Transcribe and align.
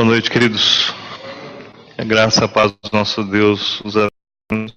Boa 0.00 0.12
noite, 0.12 0.30
queridos. 0.30 0.94
A 1.98 2.04
graça 2.04 2.40
e 2.40 2.44
a 2.46 2.48
paz 2.48 2.72
do 2.72 2.90
nosso 2.90 3.22
Deus 3.22 3.82
os 3.82 3.96
abençoe. 3.98 4.70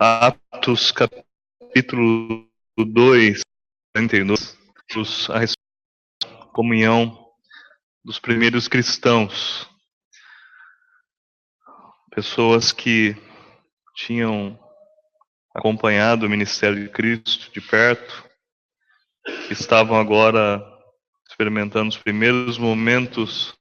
Atos, 0.00 0.90
capítulo 0.90 2.48
2, 2.78 3.42
42, 3.94 4.56
a 5.28 6.46
comunhão 6.46 7.30
dos 8.02 8.18
primeiros 8.18 8.66
cristãos. 8.66 9.68
Pessoas 12.14 12.72
que 12.72 13.14
tinham 13.94 14.58
acompanhado 15.54 16.24
o 16.24 16.30
ministério 16.30 16.82
de 16.82 16.88
Cristo 16.88 17.52
de 17.52 17.60
perto, 17.60 18.24
que 19.46 19.52
estavam 19.52 20.00
agora 20.00 20.73
experimentando 21.34 21.88
os 21.88 21.96
primeiros 21.96 22.56
momentos 22.58 23.52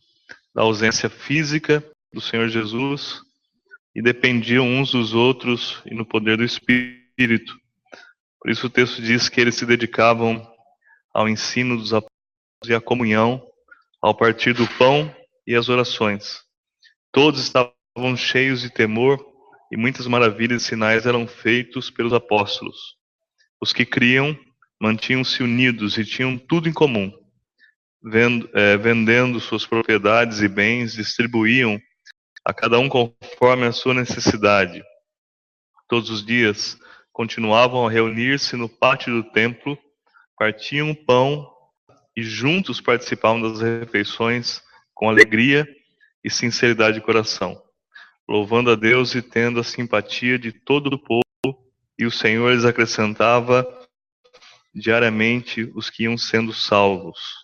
da 0.53 0.61
ausência 0.61 1.09
física 1.09 1.83
do 2.13 2.21
Senhor 2.21 2.47
Jesus 2.47 3.19
e 3.95 4.01
dependiam 4.01 4.67
uns 4.67 4.91
dos 4.91 5.15
outros 5.15 5.81
e 5.83 5.95
no 5.95 6.05
poder 6.05 6.37
do 6.37 6.43
Espírito. 6.43 7.57
Por 8.39 8.51
isso 8.51 8.67
o 8.67 8.69
texto 8.69 9.01
diz 9.01 9.27
que 9.27 9.41
eles 9.41 9.55
se 9.55 9.65
dedicavam 9.65 10.47
ao 11.11 11.27
ensino 11.27 11.75
dos 11.75 11.95
apóstolos 11.95 12.69
e 12.69 12.75
à 12.75 12.79
comunhão, 12.79 13.43
ao 13.99 14.13
partir 14.13 14.53
do 14.53 14.67
pão 14.77 15.11
e 15.47 15.55
às 15.55 15.67
orações. 15.67 16.43
Todos 17.11 17.41
estavam 17.41 18.15
cheios 18.15 18.61
de 18.61 18.69
temor 18.69 19.19
e 19.71 19.77
muitas 19.77 20.05
maravilhas 20.05 20.61
e 20.61 20.65
sinais 20.65 21.07
eram 21.07 21.25
feitos 21.27 21.89
pelos 21.89 22.13
apóstolos. 22.13 22.97
Os 23.59 23.73
que 23.73 23.83
criam 23.83 24.37
mantinham-se 24.79 25.41
unidos 25.41 25.97
e 25.97 26.05
tinham 26.05 26.37
tudo 26.37 26.69
em 26.69 26.73
comum 26.73 27.11
vendo, 28.03 28.49
é, 28.53 28.75
vendendo 28.77 29.39
suas 29.39 29.65
propriedades 29.65 30.41
e 30.41 30.47
bens, 30.47 30.93
distribuíam 30.93 31.79
a 32.43 32.53
cada 32.53 32.77
um 32.77 32.89
conforme 32.89 33.65
a 33.65 33.71
sua 33.71 33.93
necessidade. 33.93 34.83
Todos 35.87 36.09
os 36.09 36.25
dias 36.25 36.77
continuavam 37.13 37.87
a 37.87 37.91
reunir-se 37.91 38.57
no 38.57 38.67
pátio 38.67 39.21
do 39.21 39.31
templo, 39.31 39.77
partiam 40.37 40.93
pão 40.93 41.49
e 42.15 42.21
juntos 42.21 42.81
participavam 42.81 43.41
das 43.41 43.61
refeições 43.61 44.61
com 44.93 45.09
alegria 45.09 45.67
e 46.23 46.29
sinceridade 46.29 46.99
de 46.99 47.05
coração, 47.05 47.61
louvando 48.27 48.71
a 48.71 48.75
Deus 48.75 49.15
e 49.15 49.21
tendo 49.21 49.59
a 49.59 49.63
simpatia 49.63 50.37
de 50.37 50.51
todo 50.51 50.87
o 50.87 50.99
povo, 50.99 51.23
e 51.97 52.05
o 52.05 52.11
Senhor 52.11 52.53
lhes 52.53 52.65
acrescentava 52.65 53.65
diariamente 54.73 55.71
os 55.75 55.89
que 55.89 56.03
iam 56.03 56.17
sendo 56.17 56.51
salvos. 56.51 57.42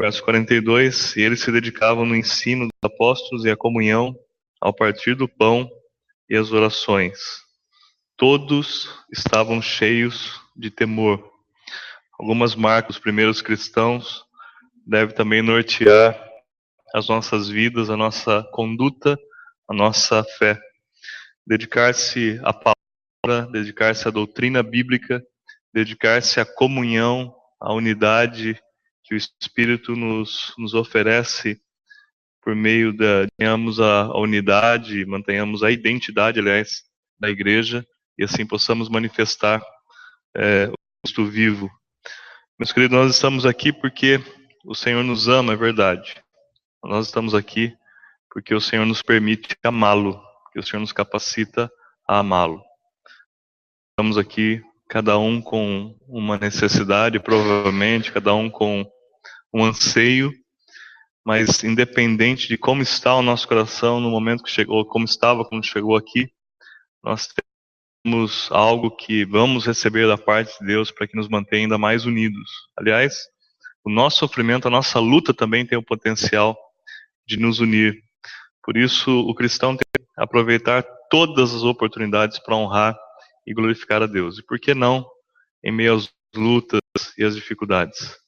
Verso 0.00 0.24
42: 0.24 1.14
E 1.14 1.20
eles 1.20 1.42
se 1.42 1.52
dedicavam 1.52 2.06
no 2.06 2.16
ensino 2.16 2.64
dos 2.64 2.90
apóstolos 2.90 3.44
e 3.44 3.50
à 3.50 3.56
comunhão, 3.56 4.16
ao 4.58 4.72
partir 4.72 5.14
do 5.14 5.28
pão 5.28 5.70
e 6.26 6.34
às 6.34 6.52
orações. 6.52 7.18
Todos 8.16 8.88
estavam 9.12 9.60
cheios 9.60 10.40
de 10.56 10.70
temor. 10.70 11.22
Algumas 12.18 12.54
marcas 12.54 12.98
primeiros 12.98 13.42
cristãos 13.42 14.24
devem 14.86 15.14
também 15.14 15.42
nortear 15.42 16.18
as 16.94 17.06
nossas 17.06 17.50
vidas, 17.50 17.90
a 17.90 17.96
nossa 17.96 18.42
conduta, 18.54 19.18
a 19.68 19.74
nossa 19.74 20.24
fé. 20.38 20.58
Dedicar-se 21.46 22.40
à 22.42 22.54
palavra, 22.54 23.52
dedicar-se 23.52 24.08
à 24.08 24.10
doutrina 24.10 24.62
bíblica, 24.62 25.22
dedicar-se 25.74 26.40
à 26.40 26.46
comunhão, 26.46 27.34
à 27.60 27.74
unidade 27.74 28.58
que 29.10 29.16
o 29.16 29.18
Espírito 29.18 29.96
nos, 29.96 30.54
nos 30.56 30.72
oferece 30.72 31.60
por 32.40 32.54
meio 32.54 32.96
da 32.96 33.26
tenhamos 33.36 33.80
a, 33.80 34.02
a 34.02 34.16
unidade, 34.20 35.04
mantenhamos 35.04 35.64
a 35.64 35.70
identidade, 35.72 36.38
aliás, 36.38 36.84
da 37.18 37.28
igreja 37.28 37.84
e 38.16 38.22
assim 38.22 38.46
possamos 38.46 38.88
manifestar 38.88 39.60
é, 40.36 40.68
o 40.68 40.74
Cristo 41.02 41.26
vivo. 41.26 41.68
Meus 42.56 42.72
queridos, 42.72 42.96
nós 42.96 43.12
estamos 43.12 43.44
aqui 43.44 43.72
porque 43.72 44.22
o 44.64 44.76
Senhor 44.76 45.02
nos 45.02 45.26
ama, 45.26 45.54
é 45.54 45.56
verdade. 45.56 46.14
Nós 46.84 47.06
estamos 47.06 47.34
aqui 47.34 47.74
porque 48.30 48.54
o 48.54 48.60
Senhor 48.60 48.86
nos 48.86 49.02
permite 49.02 49.56
amá-lo, 49.64 50.22
que 50.52 50.60
o 50.60 50.62
Senhor 50.62 50.78
nos 50.78 50.92
capacita 50.92 51.68
a 52.06 52.20
amá-lo. 52.20 52.62
Estamos 53.90 54.16
aqui, 54.16 54.62
cada 54.88 55.18
um 55.18 55.42
com 55.42 55.98
uma 56.06 56.38
necessidade, 56.38 57.18
provavelmente, 57.18 58.12
cada 58.12 58.32
um 58.34 58.48
com 58.48 58.88
um 59.52 59.64
anseio, 59.64 60.32
mas 61.24 61.62
independente 61.64 62.48
de 62.48 62.56
como 62.56 62.82
está 62.82 63.14
o 63.14 63.22
nosso 63.22 63.46
coração 63.46 64.00
no 64.00 64.10
momento 64.10 64.42
que 64.42 64.50
chegou, 64.50 64.84
como 64.84 65.04
estava 65.04 65.44
quando 65.44 65.64
chegou 65.64 65.96
aqui, 65.96 66.30
nós 67.02 67.28
temos 68.04 68.48
algo 68.50 68.90
que 68.90 69.24
vamos 69.24 69.66
receber 69.66 70.06
da 70.06 70.16
parte 70.16 70.58
de 70.58 70.66
Deus 70.66 70.90
para 70.90 71.06
que 71.06 71.16
nos 71.16 71.28
mantenha 71.28 71.64
ainda 71.64 71.78
mais 71.78 72.06
unidos. 72.06 72.50
Aliás, 72.76 73.14
o 73.84 73.90
nosso 73.90 74.18
sofrimento, 74.18 74.68
a 74.68 74.70
nossa 74.70 74.98
luta 74.98 75.32
também 75.32 75.66
tem 75.66 75.78
o 75.78 75.82
potencial 75.82 76.56
de 77.26 77.38
nos 77.38 77.60
unir. 77.60 78.02
Por 78.62 78.76
isso, 78.76 79.10
o 79.20 79.34
cristão 79.34 79.76
tem 79.76 79.86
que 79.96 80.04
aproveitar 80.16 80.84
todas 81.10 81.54
as 81.54 81.62
oportunidades 81.62 82.38
para 82.38 82.56
honrar 82.56 82.98
e 83.46 83.54
glorificar 83.54 84.02
a 84.02 84.06
Deus. 84.06 84.38
E 84.38 84.42
por 84.42 84.58
que 84.58 84.74
não 84.74 85.06
em 85.64 85.72
meio 85.72 85.94
às 85.94 86.08
lutas 86.34 86.80
e 87.16 87.24
às 87.24 87.34
dificuldades? 87.34 88.19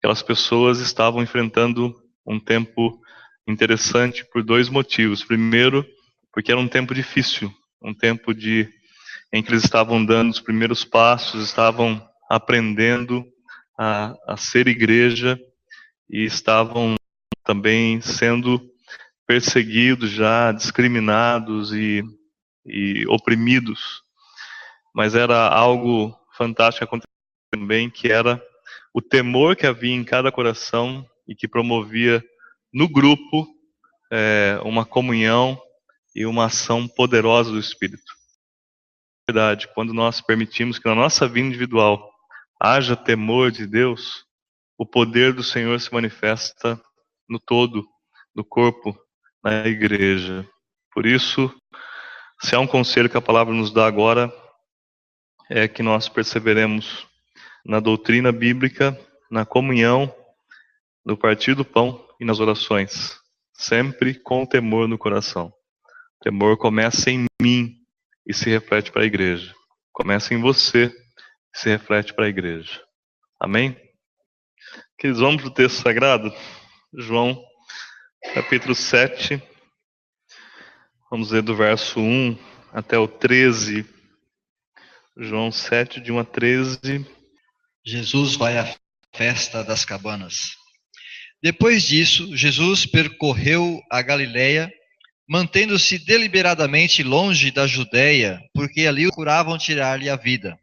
Aquelas 0.00 0.22
pessoas 0.22 0.80
estavam 0.80 1.22
enfrentando 1.22 1.94
um 2.26 2.40
tempo 2.40 2.98
interessante 3.46 4.24
por 4.24 4.42
dois 4.42 4.70
motivos. 4.70 5.22
Primeiro, 5.22 5.86
porque 6.32 6.50
era 6.50 6.60
um 6.60 6.66
tempo 6.66 6.94
difícil, 6.94 7.52
um 7.82 7.92
tempo 7.92 8.34
de 8.34 8.66
em 9.32 9.42
que 9.42 9.50
eles 9.52 9.62
estavam 9.62 10.04
dando 10.04 10.30
os 10.30 10.40
primeiros 10.40 10.84
passos, 10.84 11.44
estavam 11.44 12.02
aprendendo 12.28 13.24
a, 13.78 14.16
a 14.26 14.36
ser 14.36 14.66
igreja 14.66 15.38
e 16.08 16.24
estavam 16.24 16.96
também 17.44 18.00
sendo 18.00 18.60
perseguidos 19.26 20.10
já, 20.10 20.50
discriminados 20.50 21.72
e, 21.72 22.02
e 22.66 23.06
oprimidos. 23.06 24.02
Mas 24.94 25.14
era 25.14 25.46
algo 25.46 26.16
fantástico 26.36 26.84
acontecendo 26.84 27.06
também, 27.52 27.88
que 27.88 28.10
era 28.10 28.42
o 28.92 29.00
temor 29.00 29.56
que 29.56 29.66
havia 29.66 29.94
em 29.94 30.04
cada 30.04 30.32
coração 30.32 31.06
e 31.26 31.34
que 31.34 31.48
promovia 31.48 32.22
no 32.72 32.88
grupo 32.88 33.46
é, 34.12 34.58
uma 34.64 34.84
comunhão 34.84 35.60
e 36.14 36.26
uma 36.26 36.46
ação 36.46 36.88
poderosa 36.88 37.50
do 37.50 37.58
Espírito. 37.58 38.12
Verdade, 39.28 39.68
quando 39.74 39.94
nós 39.94 40.20
permitimos 40.20 40.78
que 40.78 40.88
na 40.88 40.94
nossa 40.94 41.28
vida 41.28 41.46
individual 41.46 42.10
haja 42.60 42.96
temor 42.96 43.50
de 43.50 43.66
Deus, 43.66 44.24
o 44.76 44.84
poder 44.84 45.32
do 45.32 45.42
Senhor 45.42 45.80
se 45.80 45.92
manifesta 45.92 46.80
no 47.28 47.38
todo, 47.38 47.86
no 48.34 48.44
corpo, 48.44 48.98
na 49.42 49.66
igreja. 49.66 50.48
Por 50.92 51.06
isso, 51.06 51.54
se 52.42 52.54
há 52.54 52.60
um 52.60 52.66
conselho 52.66 53.08
que 53.08 53.16
a 53.16 53.22
palavra 53.22 53.54
nos 53.54 53.72
dá 53.72 53.86
agora, 53.86 54.32
é 55.48 55.68
que 55.68 55.82
nós 55.82 56.08
perseveremos 56.08 57.06
na 57.64 57.80
doutrina 57.80 58.32
bíblica, 58.32 58.98
na 59.30 59.44
comunhão, 59.44 60.14
no 61.04 61.16
partir 61.16 61.54
do 61.54 61.64
pão 61.64 62.06
e 62.20 62.24
nas 62.24 62.40
orações, 62.40 63.18
sempre 63.54 64.14
com 64.14 64.46
temor 64.46 64.88
no 64.88 64.98
coração. 64.98 65.52
O 66.20 66.24
temor 66.24 66.56
começa 66.56 67.10
em 67.10 67.26
mim 67.40 67.76
e 68.26 68.34
se 68.34 68.50
reflete 68.50 68.92
para 68.92 69.02
a 69.02 69.06
igreja. 69.06 69.54
Começa 69.92 70.34
em 70.34 70.40
você 70.40 70.92
e 71.54 71.58
se 71.58 71.68
reflete 71.68 72.12
para 72.12 72.26
a 72.26 72.28
igreja. 72.28 72.82
Amém? 73.38 73.76
Queridos, 74.98 75.22
vamos 75.22 75.42
para 75.42 75.50
o 75.50 75.54
texto 75.54 75.82
sagrado? 75.82 76.32
João, 76.92 77.42
capítulo 78.34 78.74
7. 78.74 79.42
Vamos 81.10 81.30
ler 81.30 81.42
do 81.42 81.56
verso 81.56 81.98
1 81.98 82.38
até 82.72 82.98
o 82.98 83.08
13. 83.08 83.86
João 85.16 85.50
7, 85.50 86.00
de 86.00 86.12
1 86.12 86.18
a 86.18 86.24
13. 86.24 87.19
Jesus 87.84 88.36
vai 88.36 88.58
à 88.58 88.76
festa 89.14 89.64
das 89.64 89.84
cabanas. 89.84 90.56
Depois 91.42 91.84
disso, 91.84 92.36
Jesus 92.36 92.84
percorreu 92.84 93.80
a 93.90 94.02
Galileia, 94.02 94.70
mantendo-se 95.26 95.98
deliberadamente 95.98 97.02
longe 97.02 97.50
da 97.50 97.66
Judéia, 97.66 98.40
porque 98.52 98.86
ali 98.86 99.06
procuravam 99.06 99.56
tirar-lhe 99.56 100.10
a 100.10 100.16
vida. 100.16 100.58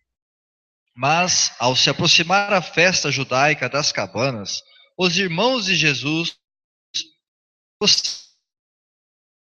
Mas, 0.95 1.51
ao 1.59 1.75
se 1.75 1.89
aproximar 1.89 2.53
a 2.53 2.61
festa 2.61 3.11
judaica 3.11 3.69
das 3.69 3.91
cabanas, 3.91 4.61
os 4.97 5.17
irmãos 5.17 5.65
de 5.65 5.75
Jesus 5.75 6.37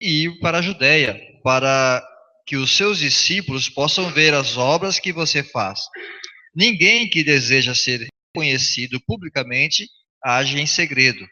ir 0.00 0.38
para 0.40 0.58
a 0.58 0.62
Judéia, 0.62 1.18
para 1.42 2.02
que 2.46 2.56
os 2.56 2.74
seus 2.76 2.98
discípulos 2.98 3.68
possam 3.68 4.10
ver 4.10 4.34
as 4.34 4.56
obras 4.56 4.98
que 4.98 5.12
você 5.12 5.42
faz. 5.42 5.80
Ninguém 6.54 7.08
que 7.08 7.24
deseja 7.24 7.74
ser 7.74 8.08
reconhecido 8.34 9.00
publicamente 9.06 9.88
age 10.22 10.58
em 10.58 10.66
segredo. 10.66 11.26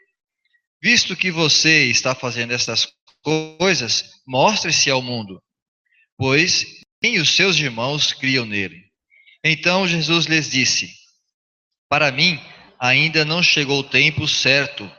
Visto 0.81 1.15
que 1.15 1.31
você 1.31 1.85
está 1.85 2.13
fazendo 2.13 2.51
estas 2.51 2.87
coisas, 3.21 4.11
mostre-se 4.27 4.89
ao 4.89 5.01
mundo, 5.01 5.41
pois 6.17 6.65
nem 7.01 7.19
os 7.19 7.35
seus 7.35 7.57
irmãos 7.57 8.11
criam 8.11 8.45
nele. 8.45 8.83
Então 9.43 9.87
Jesus 9.87 10.25
lhes 10.25 10.49
disse: 10.49 10.89
Para 11.89 12.11
mim 12.11 12.39
ainda 12.79 13.23
não 13.23 13.41
chegou 13.41 13.79
o 13.79 13.89
tempo 13.89 14.27
certo, 14.27 14.91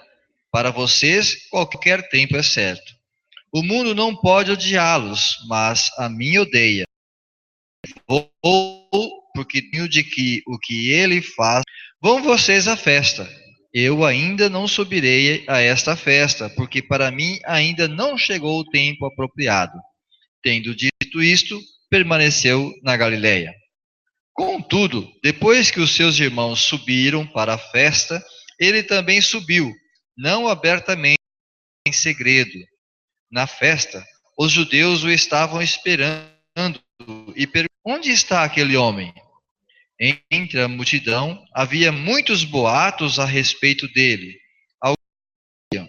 para 0.51 0.71
vocês 0.71 1.49
qualquer 1.49 2.09
tempo 2.09 2.37
é 2.37 2.43
certo. 2.43 2.95
O 3.53 3.63
mundo 3.63 3.95
não 3.95 4.17
pode 4.17 4.51
odiá-los, 4.51 5.37
mas 5.47 5.91
a 5.99 6.09
mim 6.09 6.39
odeia. 6.39 6.85
Vou 8.09 8.31
porque 9.35 9.63
tenho 9.63 9.89
de 9.89 10.05
que 10.05 10.43
o 10.47 10.59
que 10.59 10.91
ele 10.91 11.21
faz. 11.21 11.63
Vão 12.01 12.23
vocês 12.23 12.69
à 12.69 12.77
festa 12.77 13.29
eu 13.75 14.05
ainda 14.05 14.49
não 14.49 14.69
subirei 14.69 15.45
a 15.49 15.61
esta 15.61 15.97
festa, 15.97 16.49
porque 16.49 16.81
para 16.81 17.11
mim 17.11 17.41
ainda 17.45 17.89
não 17.89 18.17
chegou 18.17 18.61
o 18.61 18.71
tempo 18.71 19.05
apropriado. 19.05 19.77
Tendo 20.41 20.77
dito 20.77 21.21
isto, 21.21 21.61
permaneceu 21.91 22.73
na 22.85 22.97
Galiléia. 22.97 23.53
Contudo, 24.33 25.13
depois 25.25 25.73
que 25.73 25.81
os 25.81 25.91
seus 25.91 26.21
irmãos 26.21 26.61
subiram 26.61 27.27
para 27.27 27.55
a 27.55 27.59
festa, 27.59 28.25
ele 28.61 28.85
também 28.85 29.21
subiu, 29.21 29.73
não 30.17 30.47
abertamente, 30.47 31.19
em 31.85 31.93
segredo. 31.93 32.61
Na 33.29 33.49
festa, 33.49 34.05
os 34.39 34.53
judeus 34.53 35.03
o 35.03 35.11
estavam 35.11 35.61
esperando 35.61 36.31
e 37.35 37.45
perguntaram: 37.45 37.69
Onde 37.85 38.11
está 38.11 38.45
aquele 38.45 38.77
homem? 38.77 39.13
Entre 39.99 40.61
a 40.61 40.69
multidão 40.69 41.45
havia 41.55 41.93
muitos 41.93 42.45
boatos 42.45 43.19
a 43.19 43.25
respeito 43.25 43.87
dele. 43.93 44.39
Alguns 44.81 44.99
diziam, 45.73 45.89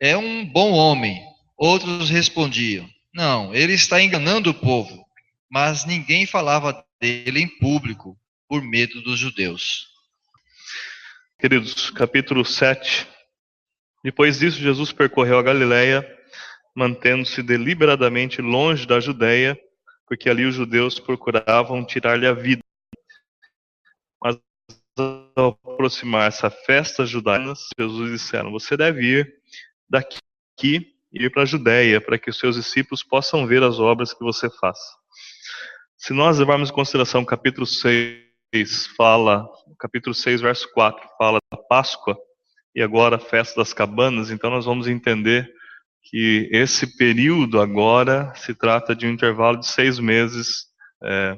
é 0.00 0.16
um 0.16 0.44
bom 0.44 0.72
homem. 0.72 1.20
Outros 1.56 2.10
respondiam, 2.10 2.88
não, 3.14 3.54
ele 3.54 3.74
está 3.74 4.02
enganando 4.02 4.50
o 4.50 4.54
povo. 4.54 5.04
Mas 5.50 5.84
ninguém 5.84 6.26
falava 6.26 6.84
dele 7.00 7.40
em 7.40 7.48
público, 7.58 8.18
por 8.48 8.62
medo 8.62 9.02
dos 9.02 9.18
judeus. 9.18 9.88
Queridos, 11.38 11.90
capítulo 11.90 12.44
7. 12.44 13.06
Depois 14.02 14.38
disso, 14.38 14.58
Jesus 14.58 14.92
percorreu 14.92 15.38
a 15.38 15.42
Galiléia, 15.42 16.06
mantendo-se 16.74 17.42
deliberadamente 17.42 18.40
longe 18.40 18.86
da 18.86 18.98
Judéia, 19.00 19.58
porque 20.06 20.28
ali 20.28 20.44
os 20.44 20.54
judeus 20.54 20.98
procuravam 20.98 21.84
tirar-lhe 21.84 22.26
a 22.26 22.32
vida. 22.32 22.63
Ao 24.96 25.58
aproximar 25.64 26.28
essa 26.28 26.48
festa 26.48 27.04
judaica, 27.04 27.52
Jesus 27.76 28.12
disseram: 28.12 28.52
Você 28.52 28.76
deve 28.76 29.02
ir 29.02 29.34
daqui 29.88 30.18
e 30.62 31.24
ir 31.24 31.30
para 31.30 31.42
a 31.42 31.46
Judéia, 31.46 32.00
para 32.00 32.16
que 32.16 32.30
os 32.30 32.38
seus 32.38 32.54
discípulos 32.54 33.02
possam 33.02 33.44
ver 33.44 33.62
as 33.62 33.80
obras 33.80 34.14
que 34.14 34.22
você 34.22 34.48
faz. 34.48 34.78
Se 35.96 36.12
nós 36.12 36.38
levarmos 36.38 36.70
em 36.70 36.72
consideração 36.72 37.22
o 37.22 37.26
capítulo 37.26 37.66
6, 37.66 38.86
fala, 38.96 39.48
capítulo 39.80 40.14
6, 40.14 40.40
verso 40.40 40.72
4, 40.72 41.08
fala 41.18 41.38
da 41.50 41.58
Páscoa 41.58 42.16
e 42.74 42.80
agora 42.80 43.16
a 43.16 43.20
festa 43.20 43.60
das 43.60 43.72
cabanas, 43.72 44.30
então 44.30 44.50
nós 44.50 44.64
vamos 44.64 44.86
entender 44.86 45.50
que 46.02 46.48
esse 46.52 46.96
período 46.96 47.60
agora 47.60 48.32
se 48.36 48.54
trata 48.54 48.94
de 48.94 49.06
um 49.06 49.10
intervalo 49.10 49.58
de 49.58 49.66
seis 49.66 49.98
meses 49.98 50.66
é, 51.02 51.36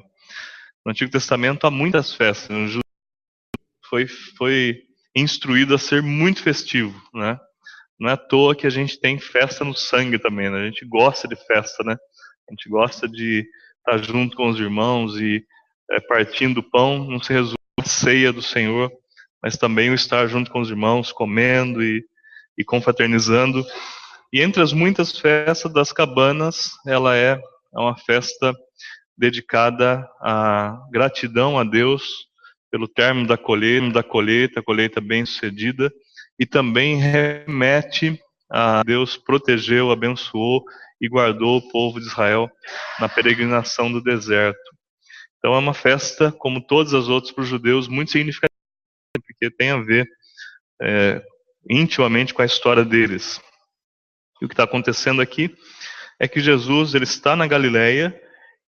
no 0.84 0.90
Antigo 0.90 1.10
Testamento 1.10 1.66
há 1.66 1.70
muitas 1.70 2.14
festas. 2.14 2.56
O 2.56 2.66
judeu 2.66 2.85
foi, 3.88 4.06
foi 4.36 4.82
instruído 5.14 5.74
a 5.74 5.78
ser 5.78 6.02
muito 6.02 6.42
festivo, 6.42 6.94
né? 7.14 7.38
Não 7.98 8.10
é 8.10 8.12
à 8.12 8.16
toa 8.16 8.54
que 8.54 8.66
a 8.66 8.70
gente 8.70 9.00
tem 9.00 9.18
festa 9.18 9.64
no 9.64 9.74
sangue 9.74 10.18
também, 10.18 10.50
né? 10.50 10.60
A 10.60 10.64
gente 10.66 10.84
gosta 10.86 11.26
de 11.26 11.36
festa, 11.36 11.82
né? 11.82 11.96
A 12.48 12.52
gente 12.52 12.68
gosta 12.68 13.08
de 13.08 13.46
estar 13.78 13.98
junto 14.02 14.36
com 14.36 14.48
os 14.48 14.60
irmãos 14.60 15.18
e 15.18 15.42
é, 15.90 16.00
partindo 16.00 16.58
o 16.58 16.70
pão, 16.70 17.04
não 17.04 17.20
se 17.20 17.32
resume 17.32 17.56
à 17.80 17.84
ceia 17.84 18.32
do 18.32 18.42
Senhor, 18.42 18.92
mas 19.42 19.56
também 19.56 19.90
o 19.90 19.94
estar 19.94 20.26
junto 20.26 20.50
com 20.50 20.60
os 20.60 20.68
irmãos, 20.68 21.12
comendo 21.12 21.82
e, 21.82 22.04
e 22.58 22.64
confraternizando. 22.64 23.64
E 24.32 24.42
entre 24.42 24.62
as 24.62 24.72
muitas 24.72 25.18
festas 25.18 25.72
das 25.72 25.92
cabanas, 25.92 26.70
ela 26.86 27.16
é 27.16 27.40
uma 27.72 27.96
festa 27.96 28.52
dedicada 29.16 30.06
à 30.20 30.78
gratidão 30.90 31.58
a 31.58 31.64
Deus 31.64 32.26
pelo 32.70 32.88
término 32.88 33.26
da 33.26 33.36
colheita, 33.36 33.92
da 33.92 34.02
colheita, 34.02 34.62
colheita 34.62 35.00
bem 35.00 35.24
sucedida, 35.24 35.92
e 36.38 36.44
também 36.44 36.96
remete 36.96 38.20
a 38.50 38.82
Deus 38.82 39.16
protegeu, 39.16 39.90
abençoou 39.90 40.64
e 41.00 41.08
guardou 41.08 41.58
o 41.58 41.68
povo 41.68 42.00
de 42.00 42.06
Israel 42.06 42.50
na 43.00 43.08
peregrinação 43.08 43.90
do 43.90 44.02
deserto. 44.02 44.76
Então 45.38 45.54
é 45.54 45.58
uma 45.58 45.74
festa, 45.74 46.32
como 46.32 46.60
todas 46.60 46.94
as 46.94 47.08
outras 47.08 47.32
para 47.32 47.42
os 47.42 47.48
judeus, 47.48 47.88
muito 47.88 48.12
significativa, 48.12 48.52
porque 49.14 49.50
tem 49.50 49.70
a 49.70 49.78
ver 49.78 50.06
é, 50.82 51.22
intimamente 51.68 52.32
com 52.32 52.42
a 52.42 52.46
história 52.46 52.84
deles. 52.84 53.40
E 54.40 54.44
o 54.44 54.48
que 54.48 54.54
está 54.54 54.64
acontecendo 54.64 55.20
aqui 55.20 55.54
é 56.18 56.28
que 56.28 56.40
Jesus 56.40 56.94
ele 56.94 57.04
está 57.04 57.36
na 57.36 57.46
Galileia 57.46 58.18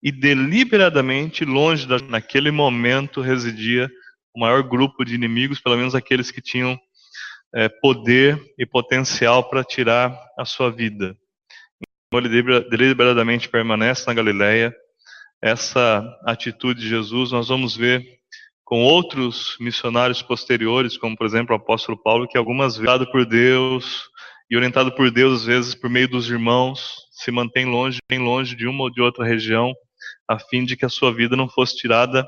e 0.03 0.12
deliberadamente 0.12 1.45
longe 1.45 1.88
da, 1.88 2.00
naquele 2.00 2.50
momento 2.50 3.21
residia 3.21 3.89
o 4.36 4.39
maior 4.39 4.63
grupo 4.63 5.03
de 5.03 5.13
inimigos, 5.13 5.59
pelo 5.59 5.77
menos 5.77 5.94
aqueles 5.94 6.31
que 6.31 6.42
tinham 6.42 6.80
é, 7.53 7.69
poder 7.69 8.42
e 8.57 8.65
potencial 8.65 9.50
para 9.50 9.63
tirar 9.63 10.18
a 10.38 10.45
sua 10.45 10.71
vida. 10.71 11.15
Então, 12.07 12.25
ele 12.25 12.69
deliberadamente 12.69 13.48
permanece 13.48 14.07
na 14.07 14.13
Galileia. 14.13 14.74
Essa 15.42 16.04
atitude 16.25 16.81
de 16.81 16.89
Jesus 16.89 17.31
nós 17.31 17.47
vamos 17.47 17.75
ver 17.75 18.06
com 18.63 18.83
outros 18.83 19.57
missionários 19.59 20.21
posteriores, 20.21 20.97
como 20.97 21.16
por 21.18 21.26
exemplo 21.26 21.54
o 21.54 21.57
apóstolo 21.57 22.02
Paulo, 22.02 22.28
que 22.28 22.37
algumas 22.37 22.78
vezes 22.78 23.09
por 23.11 23.26
Deus 23.26 24.09
e 24.49 24.56
orientado 24.56 24.94
por 24.95 25.11
Deus 25.11 25.42
às 25.42 25.45
vezes 25.45 25.76
por 25.76 25.90
meio 25.90 26.07
dos 26.07 26.30
irmãos, 26.30 26.95
se 27.11 27.31
mantém 27.31 27.66
longe, 27.66 27.99
bem 28.09 28.19
longe 28.19 28.56
de 28.56 28.68
uma 28.68 28.83
ou 28.83 28.90
de 28.90 29.02
outra 29.02 29.26
região 29.26 29.73
a 30.31 30.40
fim 30.40 30.64
de 30.64 30.78
que 30.78 30.85
a 30.85 30.90
sua 30.90 31.14
vida 31.14 31.35
não 31.35 31.50
fosse 31.50 31.76
tirada, 31.76 32.26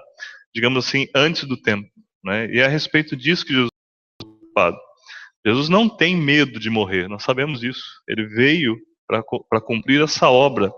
digamos 0.53 0.85
assim, 0.85 1.07
antes 1.15 1.45
do 1.45 1.55
tempo. 1.55 1.89
Né? 2.23 2.47
E 2.53 2.59
é 2.59 2.65
a 2.65 2.69
respeito 2.69 3.15
disso 3.15 3.45
que 3.45 3.53
Jesus 3.53 3.69
é 4.21 4.23
preocupado. 4.23 4.77
Jesus 5.45 5.69
não 5.69 5.89
tem 5.89 6.15
medo 6.15 6.59
de 6.59 6.69
morrer, 6.69 7.07
nós 7.07 7.23
sabemos 7.23 7.63
isso. 7.63 7.83
Ele 8.07 8.25
veio 8.27 8.77
para 9.07 9.61
cumprir 9.61 10.01
essa 10.01 10.29
obra, 10.29 10.71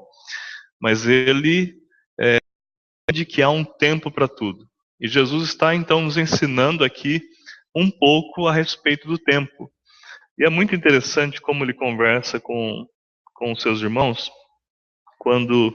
mas 0.79 1.07
ele 1.07 1.75
é 2.19 2.37
de 3.11 3.25
que 3.25 3.41
há 3.41 3.49
um 3.49 3.63
tempo 3.63 4.11
para 4.11 4.27
tudo. 4.27 4.67
E 4.99 5.07
Jesus 5.07 5.49
está 5.49 5.75
então 5.75 6.01
nos 6.01 6.17
ensinando 6.17 6.83
aqui 6.83 7.21
um 7.75 7.89
pouco 7.91 8.47
a 8.47 8.53
respeito 8.53 9.07
do 9.07 9.17
tempo. 9.17 9.71
E 10.37 10.45
é 10.45 10.49
muito 10.49 10.75
interessante 10.75 11.41
como 11.41 11.63
ele 11.63 11.73
conversa 11.73 12.39
com, 12.39 12.85
com 13.33 13.51
os 13.51 13.61
seus 13.61 13.81
irmãos, 13.81 14.31
quando 15.19 15.73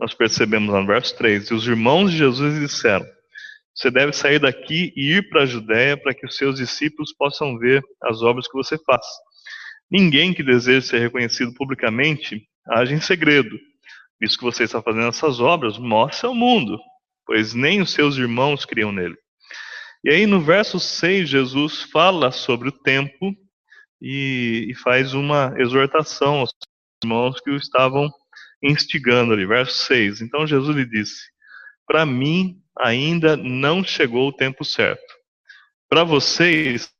nós 0.00 0.14
percebemos 0.14 0.72
no 0.72 0.86
verso 0.86 1.14
3, 1.18 1.50
e 1.50 1.54
os 1.54 1.66
irmãos 1.66 2.10
de 2.10 2.16
Jesus 2.16 2.58
disseram, 2.58 3.06
você 3.74 3.90
deve 3.90 4.12
sair 4.12 4.38
daqui 4.38 4.92
e 4.96 5.16
ir 5.16 5.28
para 5.28 5.42
a 5.42 5.46
Judéia 5.46 5.96
para 5.96 6.14
que 6.14 6.26
os 6.26 6.36
seus 6.36 6.56
discípulos 6.56 7.12
possam 7.12 7.58
ver 7.58 7.82
as 8.02 8.22
obras 8.22 8.48
que 8.48 8.54
você 8.54 8.76
faz. 8.78 9.06
Ninguém 9.90 10.32
que 10.34 10.42
deseja 10.42 10.86
ser 10.86 10.98
reconhecido 11.00 11.52
publicamente 11.54 12.42
age 12.68 12.94
em 12.94 13.00
segredo. 13.00 13.58
Visto 14.20 14.38
que 14.38 14.44
você 14.44 14.64
está 14.64 14.82
fazendo 14.82 15.08
essas 15.08 15.40
obras, 15.40 15.78
mostre 15.78 16.26
ao 16.26 16.34
mundo, 16.34 16.78
pois 17.26 17.54
nem 17.54 17.80
os 17.80 17.92
seus 17.92 18.16
irmãos 18.16 18.64
criam 18.64 18.92
nele. 18.92 19.16
E 20.04 20.10
aí 20.10 20.26
no 20.26 20.40
verso 20.40 20.80
6, 20.80 21.28
Jesus 21.28 21.82
fala 21.82 22.30
sobre 22.32 22.68
o 22.68 22.72
tempo 22.72 23.34
e, 24.00 24.66
e 24.70 24.74
faz 24.74 25.14
uma 25.14 25.54
exortação 25.58 26.40
aos 26.40 26.50
irmãos 27.02 27.40
que 27.40 27.50
o 27.50 27.56
estavam 27.56 28.10
instigando 28.62 29.32
ali. 29.32 29.46
Verso 29.46 29.86
6. 29.86 30.20
Então 30.20 30.46
Jesus 30.46 30.76
lhe 30.76 30.84
disse: 30.84 31.30
Para 31.86 32.04
mim 32.04 32.60
ainda 32.78 33.36
não 33.36 33.84
chegou 33.84 34.28
o 34.28 34.32
tempo 34.32 34.64
certo. 34.64 35.14
Para 35.88 36.04
vocês, 36.04 36.92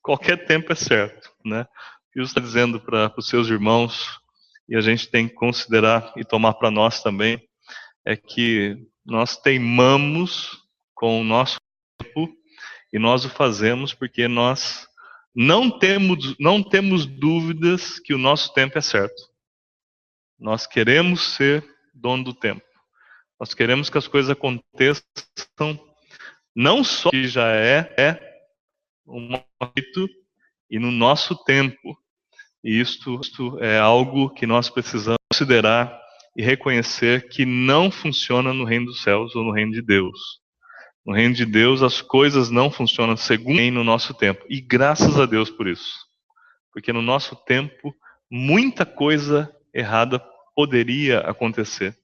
qualquer 0.00 0.46
tempo 0.46 0.72
é 0.72 0.76
certo, 0.76 1.30
né? 1.44 1.66
Jesus 2.14 2.30
está 2.30 2.40
dizendo 2.40 2.80
para 2.80 3.12
os 3.16 3.28
seus 3.28 3.48
irmãos, 3.48 4.18
e 4.68 4.76
a 4.76 4.80
gente 4.80 5.08
tem 5.08 5.28
que 5.28 5.34
considerar 5.34 6.12
e 6.16 6.24
tomar 6.24 6.54
para 6.54 6.70
nós 6.70 7.02
também, 7.02 7.42
é 8.04 8.16
que 8.16 8.76
nós 9.04 9.36
teimamos 9.36 10.62
com 10.94 11.20
o 11.20 11.24
nosso 11.24 11.58
tempo 11.98 12.28
e 12.92 12.98
nós 12.98 13.24
o 13.24 13.30
fazemos 13.30 13.94
porque 13.94 14.26
nós 14.28 14.86
não 15.34 15.70
temos, 15.78 16.36
não 16.38 16.62
temos 16.62 17.06
dúvidas 17.06 17.98
que 18.00 18.12
o 18.12 18.18
nosso 18.18 18.52
tempo 18.52 18.78
é 18.78 18.80
certo. 18.80 19.27
Nós 20.48 20.66
queremos 20.66 21.34
ser 21.34 21.62
dono 21.92 22.24
do 22.24 22.32
tempo. 22.32 22.62
Nós 23.38 23.52
queremos 23.52 23.90
que 23.90 23.98
as 23.98 24.08
coisas 24.08 24.30
aconteçam 24.30 25.04
não 26.56 26.82
só 26.82 27.10
que 27.10 27.28
já 27.28 27.48
é, 27.48 27.94
é 27.98 28.18
um 29.06 29.20
momento 29.20 30.08
e 30.70 30.78
no 30.78 30.90
nosso 30.90 31.36
tempo. 31.44 31.94
E 32.64 32.80
isto, 32.80 33.20
isto 33.20 33.62
é 33.62 33.78
algo 33.78 34.30
que 34.30 34.46
nós 34.46 34.70
precisamos 34.70 35.18
considerar 35.30 36.00
e 36.34 36.42
reconhecer 36.42 37.28
que 37.28 37.44
não 37.44 37.90
funciona 37.90 38.54
no 38.54 38.64
reino 38.64 38.86
dos 38.86 39.02
céus 39.02 39.36
ou 39.36 39.44
no 39.44 39.52
reino 39.52 39.72
de 39.72 39.82
Deus. 39.82 40.18
No 41.04 41.12
reino 41.12 41.34
de 41.34 41.44
Deus, 41.44 41.82
as 41.82 42.00
coisas 42.00 42.48
não 42.48 42.70
funcionam 42.70 43.18
segundo 43.18 43.70
no 43.70 43.84
nosso 43.84 44.14
tempo. 44.14 44.46
E 44.48 44.62
graças 44.62 45.20
a 45.20 45.26
Deus 45.26 45.50
por 45.50 45.68
isso. 45.68 46.06
Porque 46.72 46.90
no 46.90 47.02
nosso 47.02 47.36
tempo, 47.36 47.94
muita 48.30 48.86
coisa 48.86 49.54
errada 49.74 50.18
poderia 50.58 51.20
acontecer. 51.20 51.96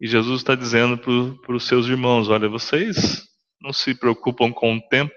E 0.00 0.06
Jesus 0.08 0.40
está 0.40 0.54
dizendo 0.54 0.96
para 0.96 1.54
os 1.54 1.66
seus 1.66 1.86
irmãos: 1.86 2.30
olha, 2.30 2.48
vocês 2.48 3.28
não 3.60 3.74
se 3.74 3.94
preocupam 3.94 4.50
com 4.50 4.74
o 4.74 4.88
tempo, 4.88 5.14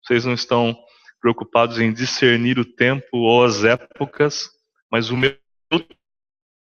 vocês 0.00 0.24
não 0.24 0.34
estão 0.34 0.78
preocupados 1.20 1.80
em 1.80 1.92
discernir 1.92 2.60
o 2.60 2.64
tempo 2.64 3.08
ou 3.16 3.44
as 3.44 3.64
épocas, 3.64 4.48
mas 4.88 5.10
o 5.10 5.16
meu 5.16 5.36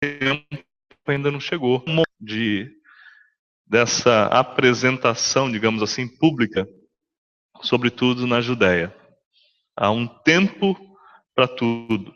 tempo 0.01 0.65
ainda 1.05 1.29
não 1.29 1.39
chegou. 1.39 1.85
De 2.19 2.71
dessa 3.67 4.25
apresentação, 4.25 5.51
digamos 5.51 5.83
assim, 5.83 6.07
pública, 6.07 6.67
sobretudo 7.61 8.25
na 8.25 8.41
Judéia. 8.41 8.95
Há 9.77 9.91
um 9.91 10.07
tempo 10.07 10.75
para 11.35 11.47
tudo. 11.47 12.11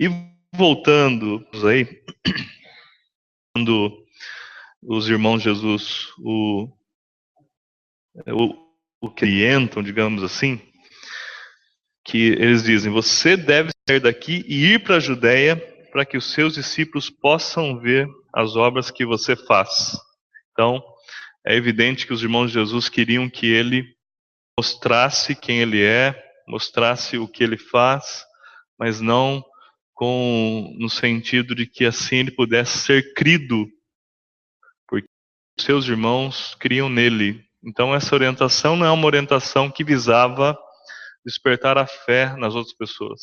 E 0.00 0.08
voltando 0.58 1.46
aí, 1.68 1.86
quando 3.54 4.04
os 4.82 5.08
irmãos 5.08 5.40
Jesus 5.40 6.08
o, 6.18 6.68
o, 8.26 8.54
o 9.00 9.08
clientam, 9.08 9.84
digamos 9.84 10.24
assim, 10.24 10.60
que 12.04 12.32
eles 12.32 12.64
dizem: 12.64 12.92
Você 12.92 13.36
deve 13.36 13.70
sair 13.88 14.00
daqui 14.00 14.44
e 14.48 14.72
ir 14.72 14.82
para 14.82 14.96
a 14.96 15.00
Judéia 15.00 15.56
para 15.92 16.04
que 16.04 16.16
os 16.16 16.32
seus 16.32 16.54
discípulos 16.54 17.08
possam 17.08 17.78
ver 17.78 18.08
as 18.34 18.56
obras 18.56 18.90
que 18.90 19.06
você 19.06 19.36
faz. 19.36 19.96
Então, 20.50 20.82
é 21.46 21.54
evidente 21.54 22.04
que 22.04 22.12
os 22.12 22.22
irmãos 22.22 22.48
de 22.48 22.54
Jesus 22.54 22.88
queriam 22.88 23.30
que 23.30 23.46
ele 23.46 23.84
mostrasse 24.58 25.36
quem 25.36 25.60
ele 25.60 25.84
é, 25.84 26.20
mostrasse 26.48 27.16
o 27.16 27.28
que 27.28 27.44
ele 27.44 27.56
faz, 27.56 28.24
mas 28.76 29.00
não 29.00 29.44
com 29.98 30.76
no 30.78 30.88
sentido 30.88 31.56
de 31.56 31.66
que 31.66 31.84
assim 31.84 32.18
ele 32.18 32.30
pudesse 32.30 32.78
ser 32.78 33.14
crido, 33.14 33.66
porque 34.86 35.08
seus 35.58 35.88
irmãos 35.88 36.54
criam 36.54 36.88
nele. 36.88 37.44
Então 37.64 37.92
essa 37.92 38.14
orientação 38.14 38.76
não 38.76 38.86
é 38.86 38.90
uma 38.92 39.06
orientação 39.06 39.68
que 39.68 39.82
visava 39.82 40.56
despertar 41.26 41.76
a 41.76 41.84
fé 41.84 42.36
nas 42.36 42.54
outras 42.54 42.76
pessoas, 42.76 43.20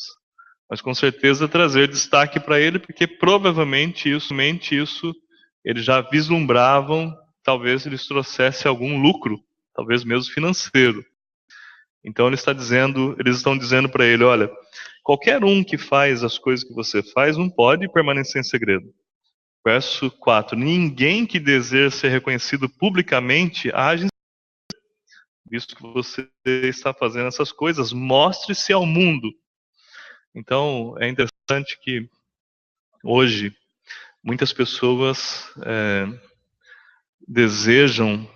mas 0.68 0.82
com 0.82 0.92
certeza 0.92 1.48
trazer 1.48 1.88
destaque 1.88 2.38
para 2.38 2.60
ele, 2.60 2.78
porque 2.78 3.06
provavelmente 3.06 4.14
isso, 4.14 4.34
mente 4.34 4.76
isso, 4.76 5.14
eles 5.64 5.82
já 5.82 6.02
vislumbravam, 6.02 7.10
talvez 7.42 7.86
eles 7.86 8.06
trouxesse 8.06 8.68
algum 8.68 9.00
lucro, 9.00 9.40
talvez 9.74 10.04
mesmo 10.04 10.30
financeiro. 10.30 11.02
Então 12.04 12.26
ele 12.26 12.34
está 12.34 12.52
dizendo, 12.52 13.16
eles 13.18 13.38
estão 13.38 13.56
dizendo 13.56 13.88
para 13.88 14.04
ele, 14.04 14.24
olha, 14.24 14.50
qualquer 15.06 15.44
um 15.44 15.62
que 15.62 15.78
faz 15.78 16.24
as 16.24 16.36
coisas 16.36 16.66
que 16.66 16.74
você 16.74 17.00
faz 17.00 17.36
não 17.36 17.48
pode 17.48 17.88
permanecer 17.88 18.40
em 18.40 18.44
segredo. 18.44 18.92
Verso 19.64 20.10
4: 20.10 20.58
Ninguém 20.58 21.24
que 21.24 21.38
deseja 21.38 21.96
ser 21.96 22.08
reconhecido 22.08 22.68
publicamente 22.68 23.70
age 23.72 24.08
visto 25.48 25.76
que 25.76 25.82
você 25.82 26.28
está 26.44 26.92
fazendo 26.92 27.28
essas 27.28 27.52
coisas, 27.52 27.92
mostre-se 27.92 28.72
ao 28.72 28.84
mundo. 28.84 29.32
Então, 30.34 30.96
é 30.98 31.08
interessante 31.08 31.78
que 31.80 32.10
hoje 33.04 33.56
muitas 34.24 34.52
pessoas 34.52 35.48
é, 35.64 36.06
desejam 37.28 38.28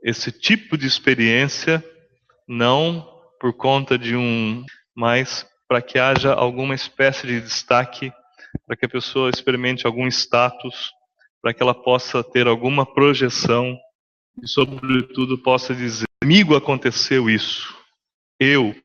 esse 0.00 0.30
tipo 0.30 0.78
de 0.78 0.86
experiência 0.86 1.84
não 2.46 3.02
por 3.40 3.52
conta 3.52 3.98
de 3.98 4.14
um, 4.14 4.64
mas 5.00 5.46
para 5.66 5.80
que 5.80 5.98
haja 5.98 6.34
alguma 6.34 6.74
espécie 6.74 7.26
de 7.26 7.40
destaque, 7.40 8.12
para 8.66 8.76
que 8.76 8.84
a 8.84 8.88
pessoa 8.88 9.30
experimente 9.30 9.86
algum 9.86 10.06
status, 10.06 10.92
para 11.40 11.54
que 11.54 11.62
ela 11.62 11.72
possa 11.72 12.22
ter 12.22 12.46
alguma 12.46 12.84
projeção 12.84 13.78
e, 14.42 14.46
sobretudo, 14.46 15.38
possa 15.38 15.74
dizer: 15.74 16.04
comigo 16.22 16.54
aconteceu 16.54 17.30
isso. 17.30 17.74
Eu, 18.38 18.76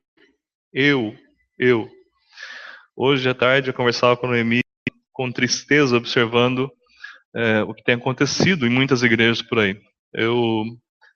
eu, 0.72 1.14
eu. 1.58 1.86
Hoje 2.96 3.28
à 3.28 3.34
tarde 3.34 3.68
eu 3.68 3.74
conversava 3.74 4.16
com 4.16 4.26
o 4.26 4.30
Noemi 4.30 4.60
com 5.12 5.30
tristeza, 5.30 5.98
observando 5.98 6.70
é, 7.34 7.62
o 7.62 7.74
que 7.74 7.84
tem 7.84 7.94
acontecido 7.94 8.66
em 8.66 8.70
muitas 8.70 9.02
igrejas 9.02 9.42
por 9.42 9.58
aí. 9.58 9.78
Eu 10.14 10.64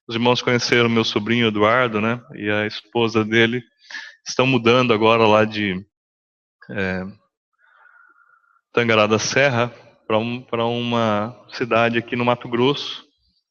os 0.06 0.16
irmãos 0.16 0.42
conheceram 0.42 0.88
meu 0.88 1.04
sobrinho 1.04 1.46
Eduardo, 1.46 2.00
né? 2.00 2.20
E 2.34 2.50
a 2.50 2.66
esposa 2.66 3.24
dele 3.24 3.62
estão 4.26 4.46
mudando 4.46 4.92
agora 4.92 5.26
lá 5.26 5.44
de 5.44 5.84
é, 6.70 7.04
Tangará 8.72 9.06
da 9.06 9.18
Serra 9.18 9.72
para 10.06 10.18
um, 10.18 10.44
uma 10.80 11.36
cidade 11.52 11.98
aqui 11.98 12.16
no 12.16 12.24
Mato 12.24 12.48
Grosso. 12.48 13.04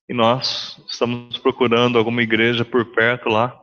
E 0.08 0.14
nós 0.14 0.82
estamos 0.90 1.38
procurando 1.38 1.98
alguma 1.98 2.24
igreja 2.24 2.66
por 2.66 2.86
perto 2.94 3.30
lá 3.30 3.56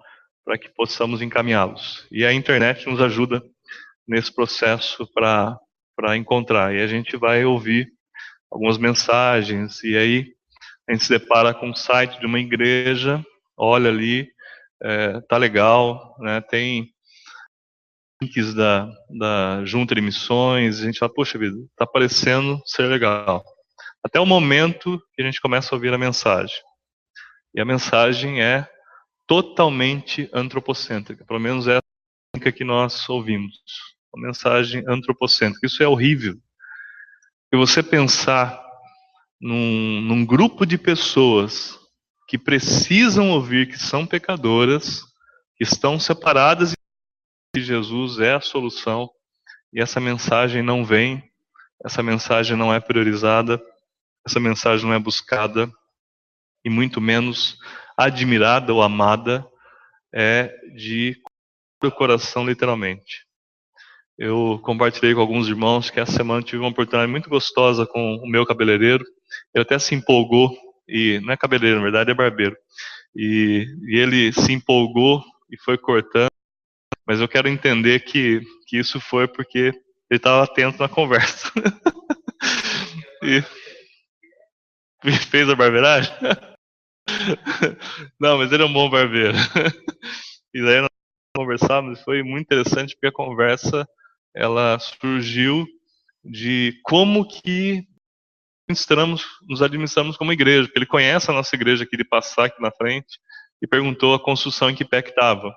para 0.45 0.57
que 0.57 0.69
possamos 0.69 1.21
encaminhá-los. 1.21 2.07
E 2.11 2.25
a 2.25 2.33
internet 2.33 2.87
nos 2.89 3.01
ajuda 3.01 3.43
nesse 4.07 4.33
processo 4.33 5.07
para 5.13 6.17
encontrar. 6.17 6.75
E 6.75 6.81
a 6.81 6.87
gente 6.87 7.17
vai 7.17 7.45
ouvir 7.45 7.91
algumas 8.51 8.79
mensagens 8.79 9.83
e 9.83 9.97
aí 9.97 10.37
a 10.89 10.93
gente 10.93 11.05
se 11.05 11.11
depara 11.11 11.53
com 11.53 11.71
o 11.71 11.77
site 11.77 12.21
de 12.21 12.27
uma 12.27 12.39
igreja, 12.39 13.25
olha 13.57 13.91
ali, 13.91 14.29
é, 14.81 15.21
tá 15.23 15.37
legal, 15.37 16.15
né, 16.21 16.41
tem 16.41 16.95
links 18.21 18.55
da, 18.55 18.89
da 19.11 19.65
junta 19.65 19.95
de 19.95 20.01
missões, 20.01 20.81
a 20.81 20.85
gente 20.85 20.99
fala, 20.99 21.13
poxa 21.13 21.39
vida, 21.39 21.57
tá 21.77 21.87
parecendo 21.87 22.61
ser 22.65 22.85
legal. 22.85 23.45
Até 24.03 24.21
o 24.21 24.27
momento 24.27 25.01
que 25.15 25.23
a 25.23 25.25
gente 25.25 25.41
começa 25.41 25.75
a 25.75 25.77
ouvir 25.77 25.93
a 25.93 25.99
mensagem. 25.99 26.57
E 27.55 27.61
a 27.61 27.65
mensagem 27.65 28.43
é 28.43 28.69
totalmente 29.27 30.31
antropocêntrica, 30.33 31.25
pelo 31.25 31.41
menos 31.41 31.67
é 31.67 31.79
a 31.79 32.53
que 32.53 32.65
nós 32.65 33.09
ouvimos. 33.09 33.55
Uma 34.15 34.29
mensagem 34.29 34.85
antropocêntrica. 34.87 35.67
Isso 35.67 35.83
é 35.83 35.89
horrível. 35.89 36.37
E 37.53 37.57
você 37.57 37.83
pensar 37.83 38.63
num, 39.41 40.01
num 40.03 40.25
grupo 40.25 40.65
de 40.65 40.79
pessoas 40.79 41.79
que 42.29 42.39
precisam 42.39 43.31
ouvir 43.31 43.69
que 43.69 43.79
são 43.79 44.07
pecadoras, 44.07 45.03
que 45.57 45.65
estão 45.65 45.99
separadas 45.99 46.76
que 47.57 47.63
Jesus 47.63 48.19
é 48.19 48.35
a 48.35 48.41
solução, 48.41 49.09
e 49.73 49.81
essa 49.81 49.99
mensagem 49.99 50.63
não 50.63 50.85
vem, 50.85 51.25
essa 51.83 52.03
mensagem 52.03 52.55
não 52.55 52.73
é 52.73 52.79
priorizada, 52.79 53.59
essa 54.27 54.39
mensagem 54.39 54.85
não 54.85 54.93
é 54.93 54.99
buscada, 54.99 55.67
e 56.63 56.69
muito 56.69 57.01
menos 57.01 57.57
admirada 57.97 58.75
ou 58.75 58.83
amada, 58.83 59.43
é 60.15 60.55
de 60.77 61.17
coração, 61.97 62.45
literalmente. 62.45 63.25
Eu 64.19 64.61
compartilhei 64.63 65.15
com 65.15 65.21
alguns 65.23 65.49
irmãos 65.49 65.89
que 65.89 65.99
essa 65.99 66.13
semana 66.13 66.43
tive 66.43 66.59
uma 66.59 66.69
oportunidade 66.69 67.11
muito 67.11 67.31
gostosa 67.31 67.87
com 67.87 68.17
o 68.17 68.29
meu 68.29 68.45
cabeleireiro. 68.45 69.03
Ele 69.55 69.63
até 69.63 69.79
se 69.79 69.95
empolgou, 69.95 70.55
e 70.87 71.21
não 71.21 71.33
é 71.33 71.39
cabeleireiro, 71.39 71.79
na 71.79 71.85
verdade 71.85 72.11
é 72.11 72.15
barbeiro. 72.15 72.57
E, 73.17 73.67
e 73.89 73.99
ele 73.99 74.31
se 74.31 74.53
empolgou 74.53 75.25
e 75.51 75.57
foi 75.65 75.79
cortando, 75.79 76.36
mas 77.07 77.21
eu 77.21 77.29
quero 77.29 77.49
entender 77.49 78.01
que, 78.01 78.41
que 78.67 78.79
isso 78.79 79.01
foi 79.01 79.29
porque 79.29 79.73
ele 80.11 80.19
estava 80.19 80.43
atento 80.45 80.79
na 80.79 80.89
conversa. 80.89 81.53
e, 83.23 83.43
fez 85.31 85.49
a 85.49 85.55
barbeiragem? 85.55 86.13
Não, 88.19 88.39
mas 88.39 88.51
ele 88.51 88.63
é 88.63 88.67
um 88.67 88.73
bom 88.73 88.91
barbeiro. 88.91 89.37
E 90.55 90.63
daí 90.63 90.81
nós 90.81 90.89
conversávamos, 91.37 92.01
foi 92.01 92.23
muito 92.23 92.47
interessante 92.47 92.95
porque 92.95 93.09
a 93.09 93.13
conversa 93.13 93.87
ela 94.35 94.79
surgiu 94.79 95.67
de 96.25 96.81
como 96.83 97.29
que 97.29 97.87
administramos, 98.67 99.27
nos 99.47 99.61
administramos 99.61 100.17
como 100.17 100.33
igreja, 100.33 100.63
porque 100.63 100.79
ele 100.79 100.87
conhece 100.87 101.31
a 101.31 101.35
nossa 101.35 101.55
igreja 101.55 101.85
aqui 101.85 101.95
de 101.95 102.05
passar 102.05 102.47
aqui 102.47 102.63
na 102.63 102.71
frente 102.71 103.19
e 103.61 103.67
perguntou 103.67 104.15
a 104.15 104.23
construção 104.23 104.71
em 104.71 104.75
que 104.75 104.83
pé 104.83 105.03
que 105.03 105.11
estava. 105.11 105.55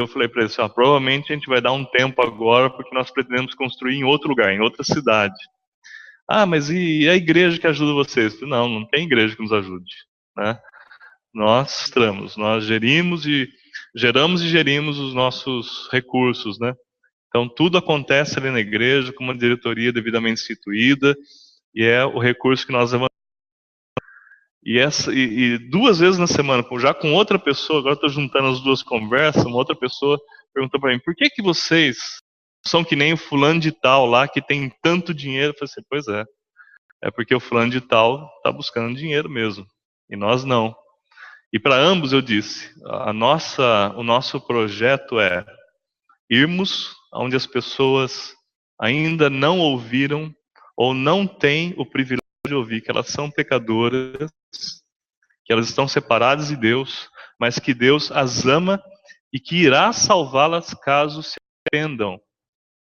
Eu 0.00 0.08
falei 0.08 0.28
para 0.28 0.42
ele 0.42 0.50
assim, 0.50 0.62
ah, 0.62 0.68
provavelmente 0.68 1.32
a 1.32 1.34
gente 1.34 1.48
vai 1.48 1.60
dar 1.60 1.72
um 1.72 1.84
tempo 1.84 2.22
agora 2.22 2.70
porque 2.70 2.94
nós 2.94 3.10
pretendemos 3.10 3.54
construir 3.54 3.96
em 3.96 4.04
outro 4.04 4.28
lugar, 4.28 4.52
em 4.52 4.60
outra 4.60 4.82
cidade. 4.82 5.38
Ah, 6.28 6.46
mas 6.46 6.70
e 6.70 7.08
a 7.08 7.14
igreja 7.14 7.58
que 7.58 7.66
ajuda 7.66 7.92
vocês? 7.92 8.40
Não, 8.40 8.68
não 8.68 8.86
tem 8.86 9.04
igreja 9.04 9.34
que 9.34 9.42
nos 9.42 9.52
ajude, 9.52 9.94
né? 10.36 10.58
Nós 11.34 11.82
estamos, 11.82 12.36
nós 12.36 12.64
gerimos 12.64 13.26
e 13.26 13.48
geramos 13.94 14.42
e 14.42 14.48
gerimos 14.48 14.98
os 14.98 15.14
nossos 15.14 15.88
recursos, 15.92 16.58
né? 16.58 16.74
Então 17.28 17.48
tudo 17.48 17.78
acontece 17.78 18.38
ali 18.38 18.50
na 18.50 18.60
igreja 18.60 19.12
com 19.12 19.24
uma 19.24 19.36
diretoria 19.36 19.92
devidamente 19.92 20.40
instituída 20.40 21.16
e 21.74 21.84
é 21.84 22.04
o 22.04 22.18
recurso 22.18 22.66
que 22.66 22.72
nós 22.72 22.92
e, 24.62 24.78
essa, 24.78 25.12
e, 25.12 25.54
e 25.54 25.58
duas 25.70 25.98
vezes 25.98 26.18
na 26.18 26.26
semana, 26.26 26.64
já 26.78 26.92
com 26.92 27.14
outra 27.14 27.38
pessoa, 27.38 27.80
agora 27.80 27.94
estou 27.94 28.10
juntando 28.10 28.48
as 28.48 28.60
duas 28.60 28.82
conversas, 28.82 29.44
uma 29.44 29.56
outra 29.56 29.74
pessoa 29.74 30.20
perguntou 30.52 30.80
para 30.80 30.92
mim, 30.92 31.00
por 31.04 31.14
que 31.14 31.30
que 31.30 31.42
vocês 31.42 31.96
são 32.66 32.84
que 32.84 32.96
nem 32.96 33.12
o 33.12 33.16
fulano 33.16 33.60
de 33.60 33.72
tal 33.72 34.04
lá 34.04 34.28
que 34.28 34.42
tem 34.42 34.70
tanto 34.82 35.14
dinheiro? 35.14 35.52
Eu 35.52 35.58
falei 35.58 35.70
assim, 35.72 35.86
pois 35.88 36.08
é, 36.08 36.24
é 37.04 37.10
porque 37.10 37.34
o 37.34 37.40
fulano 37.40 37.70
de 37.70 37.80
tal 37.80 38.30
está 38.36 38.52
buscando 38.52 38.96
dinheiro 38.96 39.30
mesmo, 39.30 39.66
e 40.10 40.16
nós 40.16 40.44
não. 40.44 40.74
E 41.52 41.58
para 41.58 41.76
ambos 41.76 42.12
eu 42.12 42.20
disse, 42.20 42.70
a 42.84 43.12
nossa, 43.12 43.92
o 43.96 44.02
nosso 44.02 44.40
projeto 44.40 45.18
é 45.18 45.44
irmos 46.28 46.94
onde 47.12 47.34
as 47.34 47.46
pessoas 47.46 48.34
ainda 48.80 49.28
não 49.28 49.58
ouviram 49.58 50.32
ou 50.76 50.94
não 50.94 51.26
têm 51.26 51.74
o 51.76 51.84
privilégio 51.84 52.20
de 52.50 52.54
ouvir 52.54 52.82
que 52.82 52.90
elas 52.90 53.08
são 53.08 53.30
pecadoras, 53.30 54.30
que 55.44 55.52
elas 55.52 55.68
estão 55.68 55.88
separadas 55.88 56.48
de 56.48 56.56
Deus, 56.56 57.08
mas 57.38 57.58
que 57.58 57.72
Deus 57.72 58.12
as 58.12 58.44
ama 58.44 58.82
e 59.32 59.40
que 59.40 59.56
irá 59.56 59.92
salvá-las 59.92 60.74
caso 60.74 61.22
se 61.22 61.36
arrependam. 61.72 62.20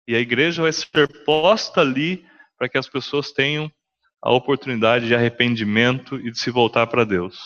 E 0.07 0.17
a 0.17 0.19
igreja 0.19 0.63
vai 0.63 0.73
ser 0.73 1.25
posta 1.25 1.81
ali 1.81 2.25
para 2.57 2.69
que 2.69 2.79
as 2.79 2.89
pessoas 2.89 3.31
tenham 3.31 3.71
a 4.23 4.33
oportunidade 4.33 5.07
de 5.07 5.15
arrependimento 5.15 6.17
e 6.17 6.31
de 6.31 6.39
se 6.39 6.51
voltar 6.51 6.87
para 6.87 7.05
Deus. 7.05 7.39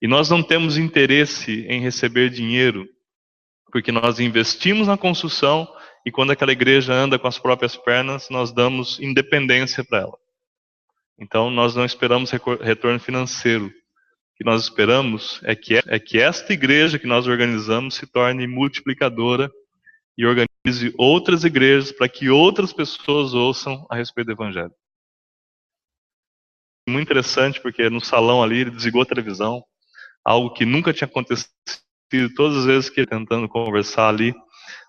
E 0.00 0.08
nós 0.08 0.30
não 0.30 0.42
temos 0.42 0.76
interesse 0.76 1.66
em 1.68 1.80
receber 1.80 2.30
dinheiro, 2.30 2.88
porque 3.70 3.92
nós 3.92 4.18
investimos 4.18 4.88
na 4.88 4.96
construção 4.96 5.68
e 6.06 6.10
quando 6.10 6.30
aquela 6.30 6.52
igreja 6.52 6.92
anda 6.92 7.18
com 7.18 7.28
as 7.28 7.38
próprias 7.38 7.76
pernas, 7.76 8.28
nós 8.30 8.50
damos 8.50 8.98
independência 8.98 9.84
para 9.84 9.98
ela. 9.98 10.18
Então 11.18 11.50
nós 11.50 11.74
não 11.74 11.84
esperamos 11.84 12.30
retorno 12.30 13.00
financeiro. 13.00 13.66
O 13.66 13.72
que 14.36 14.44
nós 14.44 14.62
esperamos 14.62 15.40
é 15.42 15.56
que, 15.56 15.76
é 15.76 15.98
que 15.98 16.20
esta 16.20 16.52
igreja 16.52 16.98
que 16.98 17.06
nós 17.06 17.26
organizamos 17.26 17.96
se 17.96 18.06
torne 18.06 18.46
multiplicadora 18.46 19.50
e 20.16 20.24
organize 20.24 20.94
outras 20.96 21.44
igrejas 21.44 21.90
para 21.90 22.08
que 22.08 22.30
outras 22.30 22.72
pessoas 22.72 23.34
ouçam 23.34 23.84
a 23.90 23.96
respeito 23.96 24.26
do 24.28 24.32
evangelho. 24.32 24.72
Muito 26.88 27.06
interessante 27.06 27.60
porque 27.60 27.90
no 27.90 28.00
salão 28.00 28.42
ali 28.42 28.60
ele 28.60 28.70
desligou 28.70 29.02
a 29.02 29.06
televisão, 29.06 29.62
algo 30.24 30.52
que 30.52 30.64
nunca 30.64 30.92
tinha 30.92 31.06
acontecido 31.06 31.52
todas 32.34 32.58
as 32.58 32.64
vezes 32.64 32.90
que 32.90 33.00
ele 33.00 33.06
tentando 33.06 33.48
conversar 33.48 34.08
ali, 34.08 34.34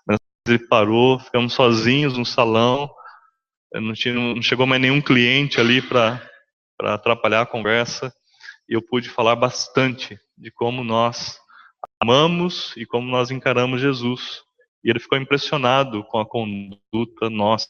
mas 0.06 0.18
ele 0.48 0.58
parou, 0.58 1.18
ficamos 1.18 1.52
sozinhos 1.52 2.16
no 2.16 2.24
salão, 2.24 2.90
não, 3.74 3.92
tinha, 3.92 4.14
não 4.14 4.42
chegou 4.42 4.66
mais 4.66 4.80
nenhum 4.80 5.00
cliente 5.00 5.60
ali 5.60 5.80
para 5.82 6.20
atrapalhar 6.80 7.42
a 7.42 7.46
conversa, 7.46 8.12
e 8.68 8.74
eu 8.74 8.82
pude 8.82 9.08
falar 9.08 9.36
bastante 9.36 10.18
de 10.36 10.50
como 10.50 10.84
nós 10.84 11.38
amamos 12.00 12.74
e 12.76 12.86
como 12.86 13.10
nós 13.10 13.30
encaramos 13.30 13.80
Jesus. 13.80 14.42
E 14.84 14.90
ele 14.90 15.00
ficou 15.00 15.18
impressionado 15.18 16.04
com 16.04 16.18
a 16.18 16.26
conduta 16.26 17.28
nossa 17.28 17.68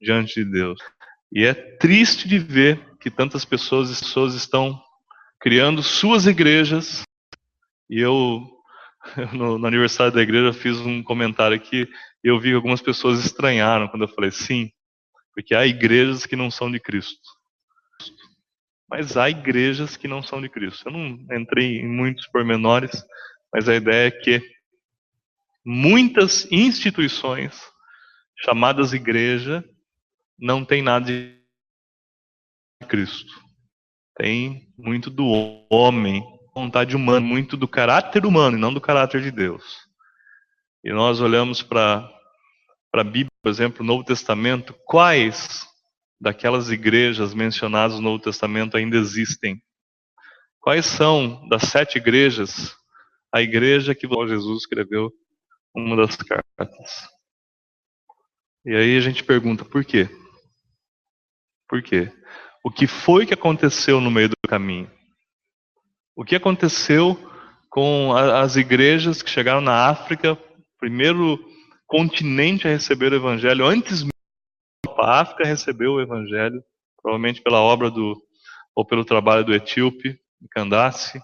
diante 0.00 0.44
de 0.44 0.50
Deus. 0.50 0.78
E 1.32 1.44
é 1.44 1.54
triste 1.54 2.28
de 2.28 2.38
ver 2.38 2.96
que 2.98 3.10
tantas 3.10 3.44
pessoas, 3.44 4.00
pessoas 4.00 4.34
estão 4.34 4.80
criando 5.40 5.82
suas 5.82 6.26
igrejas. 6.26 7.02
E 7.88 8.00
eu, 8.00 8.46
no, 9.32 9.58
no, 9.58 9.66
aniversário 9.66 10.12
da 10.12 10.22
igreja, 10.22 10.52
fiz 10.52 10.78
um 10.80 11.02
comentário 11.02 11.56
aqui. 11.56 11.88
Eu 12.22 12.38
vi 12.38 12.50
que 12.50 12.56
algumas 12.56 12.82
pessoas 12.82 13.24
estranharam 13.24 13.88
quando 13.88 14.02
eu 14.02 14.08
falei 14.08 14.30
sim, 14.30 14.70
porque 15.40 15.54
há 15.54 15.66
igrejas 15.66 16.26
que 16.26 16.36
não 16.36 16.50
são 16.50 16.70
de 16.70 16.78
Cristo. 16.78 17.18
Mas 18.90 19.16
há 19.16 19.30
igrejas 19.30 19.96
que 19.96 20.06
não 20.06 20.22
são 20.22 20.38
de 20.38 20.50
Cristo. 20.50 20.86
Eu 20.86 20.92
não 20.92 21.26
entrei 21.34 21.78
em 21.78 21.88
muitos 21.88 22.26
pormenores, 22.26 23.02
mas 23.52 23.66
a 23.66 23.74
ideia 23.74 24.08
é 24.08 24.10
que 24.10 24.42
muitas 25.64 26.46
instituições 26.52 27.58
chamadas 28.44 28.92
igreja 28.92 29.64
não 30.38 30.62
têm 30.62 30.82
nada 30.82 31.06
de 31.06 31.34
Cristo. 32.86 33.32
Tem 34.18 34.70
muito 34.76 35.08
do 35.08 35.26
homem, 35.70 36.22
vontade 36.54 36.94
humana, 36.94 37.20
muito 37.20 37.56
do 37.56 37.66
caráter 37.66 38.26
humano 38.26 38.58
e 38.58 38.60
não 38.60 38.74
do 38.74 38.80
caráter 38.80 39.22
de 39.22 39.30
Deus. 39.30 39.64
E 40.84 40.92
nós 40.92 41.18
olhamos 41.22 41.62
para 41.62 42.10
a 42.92 43.04
Bíblia, 43.04 43.29
por 43.42 43.50
exemplo, 43.50 43.82
o 43.82 43.86
Novo 43.86 44.04
Testamento, 44.04 44.74
quais 44.84 45.66
daquelas 46.20 46.70
igrejas 46.70 47.34
mencionadas 47.34 47.96
no 47.96 48.02
Novo 48.02 48.22
Testamento 48.22 48.76
ainda 48.76 48.96
existem? 48.96 49.62
Quais 50.60 50.86
são 50.86 51.48
das 51.48 51.62
sete 51.62 51.98
igrejas 51.98 52.76
a 53.32 53.40
igreja 53.40 53.94
que 53.94 54.08
Jesus 54.28 54.62
escreveu 54.62 55.10
uma 55.74 55.96
das 55.96 56.16
cartas? 56.16 57.08
E 58.64 58.74
aí 58.74 58.96
a 58.96 59.00
gente 59.00 59.24
pergunta 59.24 59.64
por 59.64 59.84
quê? 59.84 60.08
Por 61.68 61.82
quê? 61.82 62.12
o 62.62 62.70
que 62.70 62.86
foi 62.86 63.26
que 63.26 63.34
aconteceu 63.34 64.00
no 64.00 64.10
meio 64.10 64.28
do 64.28 64.36
caminho. 64.48 64.90
O 66.14 66.24
que 66.24 66.36
aconteceu 66.36 67.18
com 67.68 68.12
as 68.14 68.56
igrejas 68.56 69.22
que 69.22 69.30
chegaram 69.30 69.60
na 69.60 69.88
África, 69.88 70.36
primeiro 70.78 71.38
continente 71.90 72.68
a 72.68 72.70
receber 72.70 73.12
o 73.12 73.16
evangelho, 73.16 73.66
antes 73.66 74.02
mesmo 74.02 74.12
a 75.00 75.20
África 75.20 75.44
recebeu 75.44 75.94
o 75.94 76.00
evangelho, 76.00 76.62
provavelmente 77.02 77.42
pela 77.42 77.60
obra 77.60 77.90
do 77.90 78.16
ou 78.74 78.84
pelo 78.86 79.04
trabalho 79.04 79.44
do 79.44 79.52
etíope 79.52 80.18
Candace. 80.52 81.20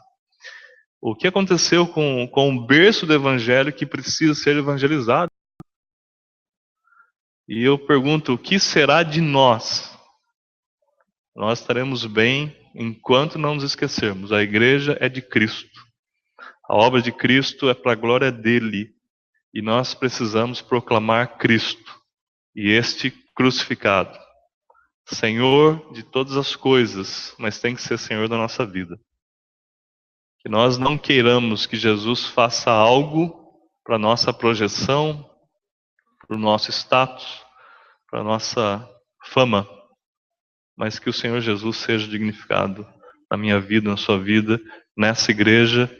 O 1.00 1.14
que 1.14 1.28
aconteceu 1.28 1.86
com, 1.86 2.26
com 2.26 2.54
o 2.54 2.66
berço 2.66 3.06
do 3.06 3.14
evangelho 3.14 3.72
que 3.72 3.86
precisa 3.86 4.34
ser 4.34 4.56
evangelizado? 4.56 5.30
E 7.48 7.62
eu 7.62 7.78
pergunto, 7.78 8.32
o 8.32 8.38
que 8.38 8.58
será 8.58 9.04
de 9.04 9.20
nós 9.20 9.96
nós 11.36 11.60
estaremos 11.60 12.06
bem 12.06 12.56
enquanto 12.74 13.38
não 13.38 13.54
nos 13.54 13.64
esquecermos. 13.64 14.32
A 14.32 14.42
igreja 14.42 14.96
é 15.00 15.08
de 15.08 15.20
Cristo. 15.20 15.80
A 16.68 16.74
obra 16.74 17.00
de 17.02 17.12
Cristo 17.12 17.68
é 17.68 17.74
para 17.74 17.92
a 17.92 17.94
glória 17.94 18.32
dele. 18.32 18.95
E 19.56 19.62
nós 19.62 19.94
precisamos 19.94 20.60
proclamar 20.60 21.38
Cristo 21.38 21.98
e 22.54 22.70
este 22.70 23.10
crucificado. 23.34 24.14
Senhor 25.08 25.94
de 25.94 26.02
todas 26.02 26.36
as 26.36 26.54
coisas, 26.54 27.34
mas 27.38 27.58
tem 27.58 27.74
que 27.74 27.80
ser 27.80 27.98
Senhor 27.98 28.28
da 28.28 28.36
nossa 28.36 28.66
vida. 28.66 29.00
Que 30.40 30.50
nós 30.50 30.76
não 30.76 30.98
queiramos 30.98 31.64
que 31.64 31.74
Jesus 31.74 32.26
faça 32.26 32.70
algo 32.70 33.50
para 33.82 33.98
nossa 33.98 34.30
projeção, 34.30 35.26
para 36.28 36.36
o 36.36 36.38
nosso 36.38 36.70
status, 36.70 37.42
para 38.10 38.22
nossa 38.22 38.86
fama, 39.24 39.66
mas 40.76 40.98
que 40.98 41.08
o 41.08 41.14
Senhor 41.14 41.40
Jesus 41.40 41.78
seja 41.78 42.06
dignificado 42.06 42.86
na 43.30 43.38
minha 43.38 43.58
vida, 43.58 43.88
na 43.88 43.96
sua 43.96 44.18
vida, 44.18 44.60
nessa 44.94 45.30
igreja 45.30 45.90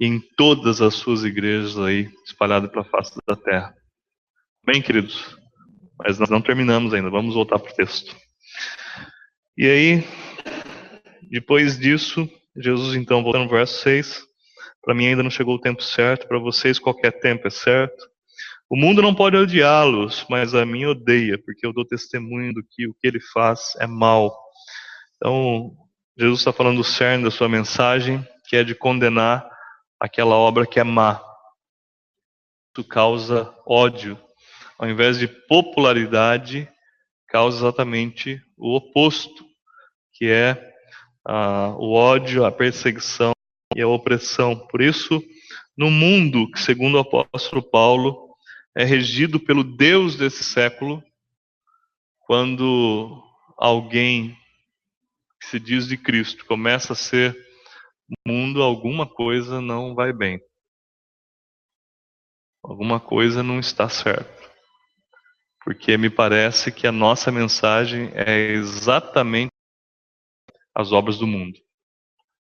em 0.00 0.20
todas 0.36 0.80
as 0.80 0.94
suas 0.94 1.24
igrejas 1.24 1.78
aí 1.78 2.10
espalhadas 2.26 2.70
pela 2.70 2.84
face 2.84 3.18
da 3.26 3.36
terra. 3.36 3.74
Bem, 4.66 4.82
queridos, 4.82 5.36
mas 5.98 6.18
nós 6.18 6.28
não 6.28 6.40
terminamos 6.40 6.92
ainda, 6.92 7.10
vamos 7.10 7.34
voltar 7.34 7.58
para 7.58 7.72
o 7.72 7.74
texto. 7.74 8.16
E 9.56 9.66
aí, 9.66 10.04
depois 11.30 11.78
disso, 11.78 12.28
Jesus 12.56 12.96
então, 12.96 13.22
voltando 13.22 13.44
no 13.44 13.50
verso 13.50 13.80
6, 13.82 14.24
para 14.82 14.94
mim 14.94 15.06
ainda 15.06 15.22
não 15.22 15.30
chegou 15.30 15.54
o 15.54 15.60
tempo 15.60 15.82
certo, 15.82 16.26
para 16.26 16.38
vocês 16.38 16.78
qualquer 16.78 17.12
tempo 17.20 17.46
é 17.46 17.50
certo. 17.50 18.08
O 18.68 18.76
mundo 18.76 19.00
não 19.00 19.14
pode 19.14 19.36
odiá-los, 19.36 20.26
mas 20.28 20.54
a 20.54 20.66
mim 20.66 20.86
odeia, 20.86 21.38
porque 21.38 21.66
eu 21.66 21.72
dou 21.72 21.84
testemunho 21.84 22.52
do 22.52 22.64
que 22.68 22.88
o 22.88 22.94
que 22.94 23.06
ele 23.06 23.20
faz 23.20 23.74
é 23.78 23.86
mal. 23.86 24.34
Então, 25.16 25.72
Jesus 26.18 26.40
está 26.40 26.52
falando 26.52 26.78
do 26.78 26.84
cerne 26.84 27.24
da 27.24 27.30
sua 27.30 27.48
mensagem, 27.48 28.26
que 28.48 28.56
é 28.56 28.64
de 28.64 28.74
condenar 28.74 29.48
aquela 30.04 30.34
obra 30.34 30.66
que 30.66 30.78
é 30.78 30.84
má. 30.84 31.18
Isso 32.76 32.86
causa 32.86 33.54
ódio. 33.66 34.20
Ao 34.78 34.86
invés 34.86 35.18
de 35.18 35.26
popularidade, 35.26 36.68
causa 37.26 37.56
exatamente 37.58 38.38
o 38.54 38.76
oposto, 38.76 39.46
que 40.12 40.26
é 40.26 40.74
ah, 41.26 41.74
o 41.78 41.94
ódio, 41.94 42.44
a 42.44 42.52
perseguição 42.52 43.32
e 43.74 43.80
a 43.80 43.88
opressão. 43.88 44.54
Por 44.66 44.82
isso, 44.82 45.24
no 45.74 45.90
mundo 45.90 46.50
que, 46.50 46.60
segundo 46.60 46.96
o 46.96 46.98
apóstolo 46.98 47.62
Paulo, 47.62 48.28
é 48.76 48.84
regido 48.84 49.40
pelo 49.40 49.64
Deus 49.64 50.16
desse 50.16 50.44
século, 50.44 51.02
quando 52.26 53.22
alguém 53.56 54.36
que 55.40 55.46
se 55.46 55.58
diz 55.58 55.88
de 55.88 55.96
Cristo 55.96 56.44
começa 56.44 56.92
a 56.92 56.96
ser 56.96 57.43
mundo 58.26 58.62
alguma 58.62 59.06
coisa 59.06 59.60
não 59.60 59.94
vai 59.94 60.12
bem. 60.12 60.40
Alguma 62.62 62.98
coisa 62.98 63.42
não 63.42 63.58
está 63.58 63.88
certo. 63.88 64.50
Porque 65.62 65.96
me 65.96 66.10
parece 66.10 66.70
que 66.70 66.86
a 66.86 66.92
nossa 66.92 67.30
mensagem 67.30 68.10
é 68.14 68.52
exatamente 68.52 69.52
as 70.74 70.92
obras 70.92 71.18
do 71.18 71.26
mundo. 71.26 71.58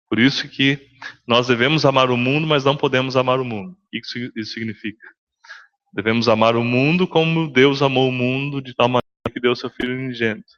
Por 0.08 0.18
isso 0.18 0.48
que 0.48 0.88
nós 1.26 1.46
devemos 1.46 1.84
amar 1.84 2.10
o 2.10 2.16
mundo, 2.16 2.46
mas 2.46 2.64
não 2.64 2.76
podemos 2.76 3.16
amar 3.16 3.40
o 3.40 3.44
mundo. 3.44 3.72
O 3.72 3.76
que 3.90 3.98
isso 4.36 4.52
significa? 4.52 5.06
Devemos 5.92 6.28
amar 6.28 6.56
o 6.56 6.64
mundo 6.64 7.06
como 7.06 7.50
Deus 7.50 7.82
amou 7.82 8.08
o 8.08 8.12
mundo, 8.12 8.62
de 8.62 8.74
tal 8.74 8.88
maneira 8.88 9.04
que 9.32 9.40
deu 9.40 9.54
seu 9.54 9.70
Filho 9.70 9.94
unigênito. 9.94 10.52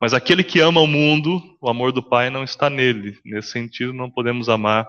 Mas 0.00 0.12
aquele 0.12 0.44
que 0.44 0.60
ama 0.60 0.80
o 0.80 0.86
mundo, 0.86 1.40
o 1.60 1.68
amor 1.68 1.90
do 1.90 2.02
Pai 2.02 2.28
não 2.28 2.44
está 2.44 2.68
nele. 2.68 3.18
Nesse 3.24 3.52
sentido, 3.52 3.92
não 3.92 4.10
podemos 4.10 4.48
amar 4.48 4.88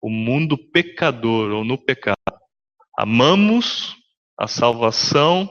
o 0.00 0.10
mundo 0.10 0.58
pecador 0.58 1.50
ou 1.52 1.64
no 1.64 1.78
pecado. 1.78 2.16
Amamos 2.98 3.96
a 4.36 4.48
salvação 4.48 5.48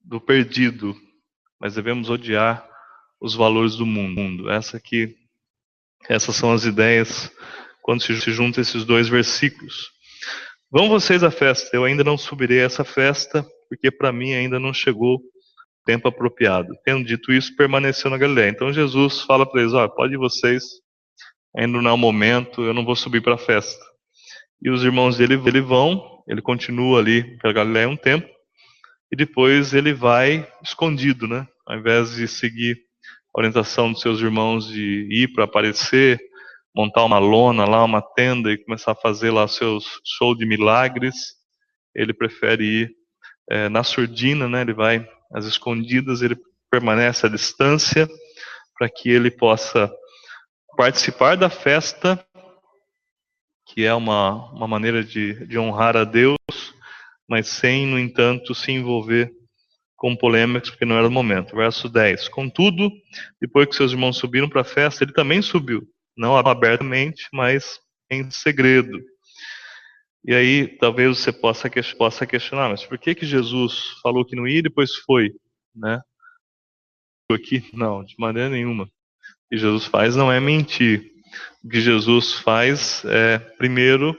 do 0.00 0.20
perdido, 0.20 0.96
mas 1.60 1.74
devemos 1.74 2.08
odiar 2.08 2.66
os 3.20 3.34
valores 3.34 3.76
do 3.76 3.86
mundo. 3.86 4.50
Essa 4.50 4.78
aqui, 4.78 5.14
essas 6.08 6.34
são 6.34 6.52
as 6.52 6.64
ideias 6.64 7.30
quando 7.82 8.02
se 8.02 8.14
juntam 8.32 8.62
esses 8.62 8.84
dois 8.84 9.08
versículos. 9.08 9.90
Vão 10.70 10.88
vocês 10.88 11.22
à 11.22 11.30
festa. 11.30 11.76
Eu 11.76 11.84
ainda 11.84 12.02
não 12.02 12.16
subirei 12.16 12.62
a 12.62 12.64
essa 12.64 12.82
festa, 12.82 13.46
porque 13.68 13.90
para 13.90 14.10
mim 14.10 14.32
ainda 14.32 14.58
não 14.58 14.72
chegou 14.72 15.20
tempo 15.84 16.08
apropriado. 16.08 16.74
Tendo 16.84 17.04
dito 17.04 17.32
isso, 17.32 17.56
permaneceu 17.56 18.10
na 18.10 18.18
Galiléia. 18.18 18.50
Então 18.50 18.72
Jesus 18.72 19.20
fala 19.22 19.44
para 19.44 19.60
eles: 19.60 19.72
ó, 19.72 19.86
pode 19.88 20.16
vocês, 20.16 20.64
ainda 21.56 21.80
não 21.80 21.90
é 21.90 21.92
o 21.92 21.98
momento, 21.98 22.62
eu 22.62 22.74
não 22.74 22.84
vou 22.84 22.96
subir 22.96 23.20
para 23.20 23.34
a 23.34 23.38
festa. 23.38 23.84
E 24.60 24.70
os 24.70 24.84
irmãos 24.84 25.16
dele, 25.16 25.40
ele 25.44 25.60
vão, 25.60 26.22
ele 26.28 26.40
continua 26.40 27.00
ali 27.00 27.36
pela 27.38 27.52
Galiléia 27.52 27.88
um 27.88 27.96
tempo, 27.96 28.28
e 29.10 29.16
depois 29.16 29.74
ele 29.74 29.92
vai 29.92 30.48
escondido, 30.62 31.26
né? 31.26 31.46
Ao 31.66 31.76
invés 31.76 32.14
de 32.14 32.26
seguir 32.28 32.78
a 33.34 33.40
orientação 33.40 33.92
dos 33.92 34.00
seus 34.00 34.20
irmãos 34.20 34.68
de 34.68 35.08
ir 35.10 35.32
para 35.32 35.44
aparecer, 35.44 36.20
montar 36.74 37.04
uma 37.04 37.18
lona 37.18 37.64
lá, 37.64 37.84
uma 37.84 38.00
tenda 38.00 38.50
e 38.52 38.58
começar 38.58 38.92
a 38.92 38.96
fazer 38.96 39.30
lá 39.30 39.46
seus 39.46 40.00
show 40.04 40.34
de 40.34 40.46
milagres, 40.46 41.14
ele 41.94 42.14
prefere 42.14 42.64
ir 42.64 42.90
é, 43.50 43.68
na 43.68 43.82
surdina, 43.82 44.48
né? 44.48 44.62
Ele 44.62 44.72
vai 44.72 45.06
às 45.32 45.44
escondidas, 45.44 46.22
ele 46.22 46.36
permanece 46.70 47.26
à 47.26 47.28
distância 47.28 48.08
para 48.76 48.88
que 48.88 49.10
ele 49.10 49.30
possa 49.30 49.92
participar 50.76 51.36
da 51.36 51.50
festa, 51.50 52.24
que 53.66 53.84
é 53.84 53.94
uma, 53.94 54.50
uma 54.52 54.66
maneira 54.66 55.04
de, 55.04 55.46
de 55.46 55.58
honrar 55.58 55.96
a 55.96 56.04
Deus, 56.04 56.36
mas 57.28 57.48
sem, 57.48 57.86
no 57.86 57.98
entanto, 57.98 58.54
se 58.54 58.72
envolver 58.72 59.30
com 59.96 60.16
polêmicas, 60.16 60.70
porque 60.70 60.84
não 60.84 60.96
era 60.96 61.06
o 61.06 61.10
momento. 61.10 61.54
Verso 61.54 61.88
10. 61.88 62.28
Contudo, 62.28 62.90
depois 63.40 63.68
que 63.68 63.76
seus 63.76 63.92
irmãos 63.92 64.16
subiram 64.16 64.48
para 64.48 64.62
a 64.62 64.64
festa, 64.64 65.04
ele 65.04 65.12
também 65.12 65.40
subiu, 65.40 65.86
não 66.16 66.36
abertamente, 66.36 67.28
mas 67.32 67.78
em 68.10 68.28
segredo. 68.30 68.98
E 70.24 70.34
aí, 70.34 70.68
talvez 70.78 71.18
você 71.18 71.32
possa, 71.32 71.68
possa 71.98 72.26
questionar, 72.26 72.68
mas 72.68 72.84
por 72.84 72.96
que 72.96 73.14
que 73.14 73.26
Jesus 73.26 73.98
falou 74.02 74.24
que 74.24 74.36
não 74.36 74.46
ia 74.46 74.58
e 74.58 74.62
depois 74.62 74.94
foi, 74.94 75.32
né? 75.74 76.00
Aqui, 77.30 77.68
não, 77.72 78.04
de 78.04 78.14
maneira 78.18 78.50
nenhuma. 78.50 78.84
O 78.84 78.88
que 79.50 79.56
Jesus 79.56 79.86
faz 79.86 80.14
não 80.14 80.30
é 80.30 80.38
mentir. 80.38 81.10
O 81.64 81.68
que 81.68 81.80
Jesus 81.80 82.34
faz 82.34 83.02
é, 83.06 83.38
primeiro, 83.38 84.16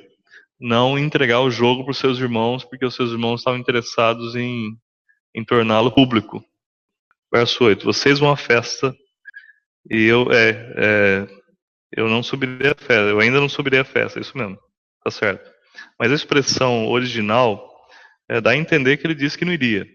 não 0.60 0.98
entregar 0.98 1.42
o 1.42 1.52
jogo 1.52 1.84
para 1.84 1.92
os 1.92 1.98
seus 1.98 2.18
irmãos, 2.20 2.64
porque 2.64 2.86
os 2.86 2.96
seus 2.96 3.12
irmãos 3.12 3.42
estavam 3.42 3.60
interessados 3.60 4.36
em, 4.36 4.76
em 5.36 5.44
torná-lo 5.44 5.92
público. 5.92 6.44
Verso 7.32 7.64
8: 7.64 7.86
Vocês 7.86 8.20
vão 8.20 8.32
à 8.32 8.38
festa 8.38 8.96
e 9.90 10.04
eu, 10.04 10.32
é, 10.32 10.74
é, 10.78 11.28
eu 11.92 12.08
não 12.08 12.24
subirei 12.24 12.72
a 12.72 12.76
festa, 12.76 13.10
eu 13.10 13.20
ainda 13.20 13.40
não 13.40 13.50
subirei 13.50 13.80
a 13.80 13.86
festa, 13.86 14.20
é 14.20 14.22
isso 14.22 14.38
mesmo, 14.38 14.58
tá 15.04 15.12
certo. 15.12 15.52
Mas 16.00 16.12
a 16.12 16.16
expressão 16.16 16.88
original 16.88 17.70
é, 18.30 18.42
dá 18.42 18.52
a 18.52 18.58
entender 18.58 18.98
que 18.98 19.08
ele 19.08 19.16
disse 19.16 19.38
que 19.38 19.46
não 19.46 19.54
iria. 19.54 19.88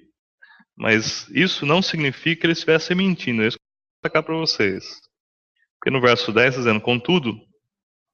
Mas 0.76 1.28
isso 1.30 1.66
não 1.66 1.82
significa 1.82 2.40
que 2.40 2.46
ele 2.46 2.52
estivesse 2.52 2.94
mentindo. 2.94 3.42
É 3.42 3.48
isso 3.48 3.56
que 3.56 3.62
eu 3.62 3.66
vou 3.66 4.00
destacar 4.02 4.22
para 4.22 4.36
vocês. 4.36 4.84
Porque 5.78 5.90
no 5.90 6.00
verso 6.00 6.32
10 6.32 6.48
está 6.48 6.60
dizendo: 6.60 6.80
Contudo, 6.80 7.34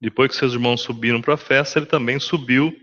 depois 0.01 0.31
que 0.31 0.37
seus 0.37 0.53
irmãos 0.53 0.81
subiram 0.81 1.21
para 1.21 1.35
a 1.35 1.37
festa, 1.37 1.79
ele 1.79 1.85
também 1.85 2.19
subiu, 2.19 2.73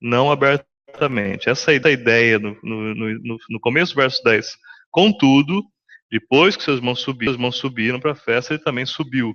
não 0.00 0.30
abertamente. 0.30 1.48
Essa 1.48 1.72
é 1.72 1.80
a 1.82 1.90
ideia 1.90 2.38
no, 2.38 2.56
no, 2.62 2.94
no, 2.94 3.38
no 3.50 3.60
começo 3.60 3.94
do 3.94 4.00
verso 4.00 4.22
10. 4.24 4.56
Contudo, 4.90 5.62
depois 6.10 6.56
que 6.56 6.62
seus 6.62 6.78
irmãos 6.78 7.00
subiram, 7.00 7.32
seus 7.32 7.36
irmãos 7.36 7.56
subiram 7.56 8.00
para 8.00 8.12
a 8.12 8.16
festa, 8.16 8.54
ele 8.54 8.62
também 8.62 8.86
subiu. 8.86 9.34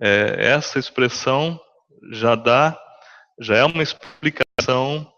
É, 0.00 0.36
essa 0.38 0.78
expressão 0.78 1.58
já 2.10 2.34
dá 2.34 2.78
já 3.38 3.56
é 3.56 3.64
uma 3.64 3.82
explicação 3.82 5.10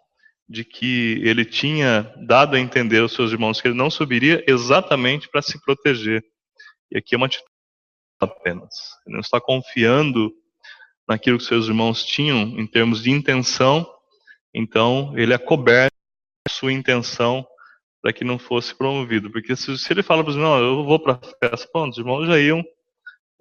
de 0.48 0.64
que 0.64 1.20
ele 1.22 1.44
tinha 1.44 2.12
dado 2.26 2.56
a 2.56 2.60
entender 2.60 3.00
aos 3.00 3.12
seus 3.12 3.32
irmãos 3.32 3.60
que 3.60 3.68
ele 3.68 3.76
não 3.76 3.90
subiria 3.90 4.42
exatamente 4.46 5.28
para 5.28 5.42
se 5.42 5.60
proteger. 5.62 6.24
E 6.90 6.96
aqui 6.96 7.14
é 7.14 7.18
uma 7.18 7.26
atitude 7.26 7.50
apenas. 8.18 8.74
Ele 9.06 9.14
não 9.14 9.20
está 9.20 9.40
confiando 9.40 10.32
naquilo 11.06 11.38
que 11.38 11.44
seus 11.44 11.66
irmãos 11.66 12.04
tinham 12.04 12.40
em 12.58 12.66
termos 12.66 13.02
de 13.02 13.10
intenção, 13.10 13.86
então 14.54 15.12
ele 15.16 15.34
acoberta 15.34 15.94
a 16.46 16.50
sua 16.50 16.72
intenção 16.72 17.46
para 18.00 18.12
que 18.12 18.24
não 18.24 18.38
fosse 18.38 18.74
promovido. 18.74 19.30
Porque 19.30 19.54
se, 19.54 19.76
se 19.76 19.92
ele 19.92 20.02
fala 20.02 20.22
para 20.22 20.30
os 20.30 20.36
irmãos, 20.36 20.60
eu 20.60 20.84
vou 20.84 20.98
para 20.98 21.14
a 21.14 21.48
festa, 21.48 21.78
os 21.78 21.98
irmãos 21.98 22.26
já 22.26 22.38
iam 22.38 22.64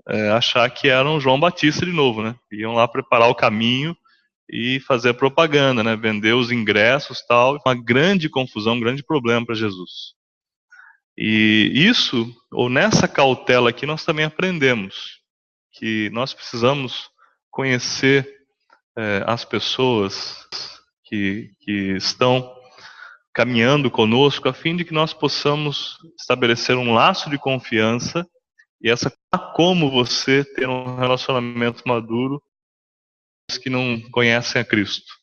é, 0.10 0.30
achar 0.32 0.70
que 0.70 0.90
eram 0.90 1.20
João 1.20 1.40
Batista 1.40 1.86
de 1.86 1.92
novo, 1.92 2.22
né? 2.22 2.36
Iam 2.52 2.74
lá 2.74 2.88
preparar 2.88 3.30
o 3.30 3.36
caminho 3.36 3.96
e 4.49 4.79
fazer 4.81 5.13
propaganda, 5.13 5.83
né? 5.83 5.95
Vender 5.95 6.33
os 6.33 6.51
ingressos 6.51 7.21
tal. 7.27 7.60
Uma 7.65 7.75
grande 7.75 8.29
confusão, 8.29 8.75
um 8.75 8.79
grande 8.79 9.03
problema 9.03 9.45
para 9.45 9.55
Jesus. 9.55 10.15
E 11.17 11.71
isso, 11.73 12.31
ou 12.51 12.69
nessa 12.69 13.07
cautela 13.07 13.69
aqui, 13.69 13.86
nós 13.86 14.05
também 14.05 14.25
aprendemos 14.25 15.19
que 15.71 16.10
nós 16.12 16.33
precisamos 16.33 17.10
conhecer 17.49 18.27
é, 18.97 19.23
as 19.25 19.43
pessoas 19.43 20.47
que, 21.05 21.49
que 21.62 21.95
estão 21.95 22.55
caminhando 23.33 23.89
conosco, 23.89 24.49
a 24.49 24.53
fim 24.53 24.75
de 24.75 24.83
que 24.83 24.93
nós 24.93 25.13
possamos 25.13 25.97
estabelecer 26.19 26.75
um 26.75 26.93
laço 26.93 27.29
de 27.29 27.38
confiança 27.38 28.27
e 28.81 28.89
essa 28.89 29.12
como 29.55 29.89
você 29.89 30.43
ter 30.43 30.67
um 30.67 30.95
relacionamento 30.95 31.83
maduro 31.86 32.41
que 33.55 33.69
não 33.69 34.01
conhecem 34.12 34.62
a 34.62 34.65
Cristo. 34.65 35.13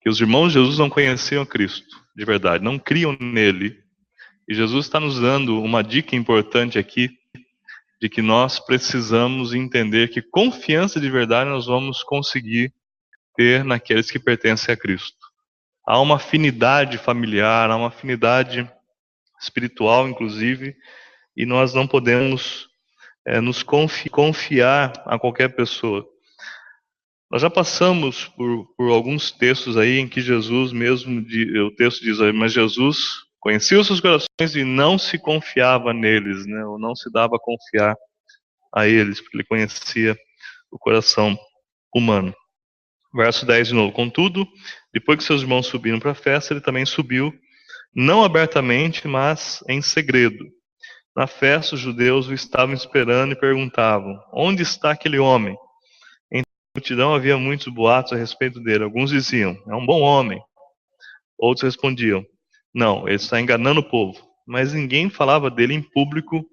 Que 0.00 0.08
os 0.08 0.20
irmãos 0.20 0.52
de 0.52 0.60
Jesus 0.60 0.78
não 0.78 0.88
conheciam 0.88 1.42
a 1.42 1.46
Cristo, 1.46 2.00
de 2.14 2.24
verdade, 2.24 2.62
não 2.62 2.78
criam 2.78 3.16
nele. 3.18 3.76
E 4.48 4.54
Jesus 4.54 4.86
está 4.86 5.00
nos 5.00 5.18
dando 5.18 5.60
uma 5.60 5.82
dica 5.82 6.14
importante 6.14 6.78
aqui, 6.78 7.10
de 8.00 8.08
que 8.08 8.22
nós 8.22 8.60
precisamos 8.60 9.52
entender 9.52 10.08
que 10.08 10.22
confiança 10.22 11.00
de 11.00 11.10
verdade 11.10 11.50
nós 11.50 11.66
vamos 11.66 12.04
conseguir 12.04 12.72
ter 13.34 13.64
naqueles 13.64 14.10
que 14.10 14.18
pertencem 14.18 14.72
a 14.72 14.76
Cristo. 14.76 15.16
Há 15.84 15.98
uma 16.00 16.16
afinidade 16.16 16.98
familiar, 16.98 17.68
há 17.70 17.76
uma 17.76 17.88
afinidade 17.88 18.70
espiritual, 19.40 20.08
inclusive, 20.08 20.76
e 21.36 21.44
nós 21.44 21.74
não 21.74 21.86
podemos 21.86 22.68
é, 23.26 23.40
nos 23.40 23.62
confiar 23.62 24.92
a 25.06 25.18
qualquer 25.18 25.48
pessoa. 25.48 26.06
Nós 27.34 27.42
já 27.42 27.50
passamos 27.50 28.28
por, 28.28 28.64
por 28.76 28.92
alguns 28.92 29.32
textos 29.32 29.76
aí 29.76 29.98
em 29.98 30.06
que 30.06 30.20
Jesus 30.20 30.72
mesmo, 30.72 31.20
o 31.66 31.70
texto 31.72 32.00
diz 32.00 32.20
aí, 32.20 32.32
mas 32.32 32.52
Jesus 32.52 33.24
conhecia 33.40 33.80
os 33.80 33.88
seus 33.88 33.98
corações 33.98 34.54
e 34.54 34.62
não 34.62 34.96
se 34.96 35.18
confiava 35.18 35.92
neles, 35.92 36.46
né, 36.46 36.64
ou 36.64 36.78
não 36.78 36.94
se 36.94 37.10
dava 37.10 37.34
a 37.34 37.40
confiar 37.40 37.96
a 38.72 38.86
eles, 38.86 39.20
porque 39.20 39.38
ele 39.38 39.44
conhecia 39.46 40.16
o 40.70 40.78
coração 40.78 41.36
humano. 41.92 42.32
Verso 43.12 43.44
10 43.44 43.66
de 43.66 43.74
novo. 43.74 43.90
Contudo, 43.90 44.46
depois 44.92 45.18
que 45.18 45.24
seus 45.24 45.42
irmãos 45.42 45.66
subiram 45.66 45.98
para 45.98 46.12
a 46.12 46.14
festa, 46.14 46.54
ele 46.54 46.60
também 46.60 46.86
subiu, 46.86 47.34
não 47.92 48.22
abertamente, 48.22 49.08
mas 49.08 49.60
em 49.68 49.82
segredo. 49.82 50.44
Na 51.16 51.26
festa, 51.26 51.74
os 51.74 51.80
judeus 51.80 52.28
o 52.28 52.32
estavam 52.32 52.76
esperando 52.76 53.32
e 53.32 53.40
perguntavam: 53.40 54.16
Onde 54.32 54.62
está 54.62 54.92
aquele 54.92 55.18
homem? 55.18 55.56
Multidão 56.74 57.14
havia 57.14 57.38
muitos 57.38 57.68
boatos 57.68 58.12
a 58.12 58.16
respeito 58.16 58.60
dele. 58.60 58.84
Alguns 58.84 59.10
diziam, 59.10 59.56
é 59.68 59.74
um 59.74 59.86
bom 59.86 60.00
homem. 60.00 60.42
Outros 61.38 61.62
respondiam, 61.62 62.24
não, 62.74 63.06
ele 63.06 63.16
está 63.16 63.40
enganando 63.40 63.80
o 63.80 63.88
povo. 63.88 64.20
Mas 64.46 64.72
ninguém 64.72 65.08
falava 65.08 65.50
dele 65.50 65.74
em 65.74 65.82
público 65.82 66.44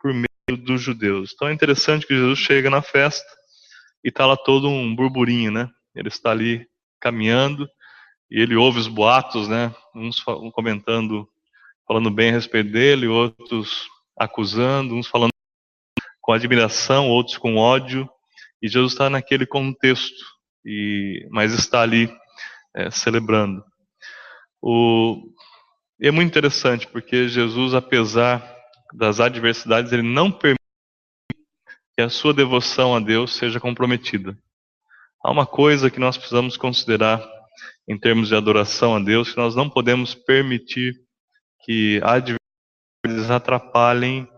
por 0.00 0.12
meio 0.12 0.64
dos 0.64 0.82
judeus. 0.82 1.32
Então 1.32 1.48
é 1.48 1.52
interessante 1.52 2.06
que 2.06 2.14
Jesus 2.14 2.38
chega 2.40 2.68
na 2.68 2.82
festa 2.82 3.26
e 4.04 4.08
está 4.08 4.26
lá 4.26 4.36
todo 4.36 4.68
um 4.68 4.94
burburinho, 4.94 5.50
né? 5.50 5.68
Ele 5.94 6.08
está 6.08 6.32
ali 6.32 6.66
caminhando 7.00 7.68
e 8.30 8.40
ele 8.40 8.56
ouve 8.56 8.78
os 8.78 8.88
boatos, 8.88 9.48
né? 9.48 9.74
Uns 9.94 10.20
comentando, 10.52 11.28
falando 11.86 12.10
bem 12.10 12.30
a 12.30 12.32
respeito 12.32 12.70
dele, 12.70 13.06
outros 13.06 13.86
acusando, 14.16 14.94
uns 14.94 15.06
falando 15.06 15.30
com 16.20 16.32
admiração, 16.32 17.08
outros 17.08 17.38
com 17.38 17.56
ódio. 17.56 18.08
E 18.62 18.68
Jesus 18.68 18.92
está 18.92 19.08
naquele 19.08 19.46
contexto, 19.46 20.24
e 20.64 21.26
mas 21.30 21.52
está 21.52 21.82
ali 21.82 22.12
é, 22.74 22.90
celebrando. 22.90 23.64
O, 24.60 25.32
é 26.00 26.10
muito 26.10 26.28
interessante 26.28 26.86
porque 26.86 27.28
Jesus, 27.28 27.74
apesar 27.74 28.56
das 28.94 29.20
adversidades, 29.20 29.92
ele 29.92 30.02
não 30.02 30.30
permite 30.30 30.58
que 31.96 32.02
a 32.02 32.08
sua 32.08 32.32
devoção 32.32 32.94
a 32.94 33.00
Deus 33.00 33.34
seja 33.34 33.60
comprometida. 33.60 34.36
Há 35.24 35.30
uma 35.30 35.46
coisa 35.46 35.90
que 35.90 35.98
nós 35.98 36.16
precisamos 36.16 36.56
considerar 36.56 37.20
em 37.88 37.98
termos 37.98 38.28
de 38.28 38.36
adoração 38.36 38.94
a 38.94 39.00
Deus, 39.00 39.32
que 39.32 39.36
nós 39.36 39.54
não 39.56 39.68
podemos 39.68 40.14
permitir 40.14 40.94
que 41.64 42.00
adversidades 42.02 43.30
atrapalhem 43.30 44.28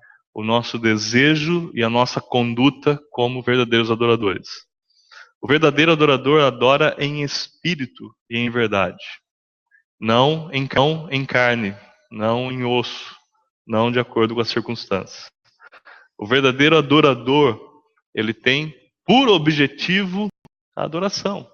o 0.41 0.45
nosso 0.45 0.79
desejo 0.79 1.71
e 1.75 1.85
a 1.85 1.91
nossa 1.91 2.19
conduta 2.19 2.99
como 3.11 3.43
verdadeiros 3.43 3.91
adoradores. 3.91 4.49
O 5.43 5.47
verdadeiro 5.47 5.93
adorador 5.93 6.41
adora 6.41 6.97
em 6.99 7.23
espírito 7.23 8.15
e 8.29 8.39
em 8.39 8.49
verdade, 8.49 9.05
não 10.01 10.51
em, 10.51 10.67
não 10.75 11.09
em 11.11 11.27
carne, 11.27 11.77
não 12.11 12.51
em 12.51 12.65
osso, 12.65 13.15
não 13.67 13.93
de 13.93 14.01
acordo 14.01 14.35
com 14.35 14.41
as 14.41 14.49
circunstâncias. 14.49 15.31
O 16.19 16.27
verdadeiro 16.27 16.77
adorador, 16.77 17.61
ele 18.15 18.33
tem 18.33 18.75
por 19.07 19.29
objetivo 19.29 20.29
a 20.75 20.85
adoração. 20.85 21.47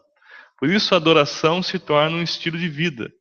Por 0.59 0.71
isso 0.71 0.95
a 0.95 0.97
adoração 0.97 1.61
se 1.61 1.79
torna 1.79 2.17
um 2.17 2.23
estilo 2.23 2.57
de 2.57 2.69
vida. 2.69 3.13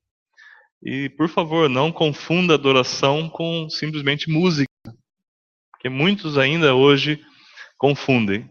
E, 0.84 1.10
por 1.10 1.28
favor, 1.28 1.68
não 1.68 1.92
confunda 1.92 2.54
adoração 2.54 3.28
com 3.28 3.68
simplesmente 3.70 4.30
música. 4.30 4.75
Porque 5.86 5.96
muitos 5.96 6.36
ainda 6.36 6.74
hoje 6.74 7.24
confundem 7.78 8.50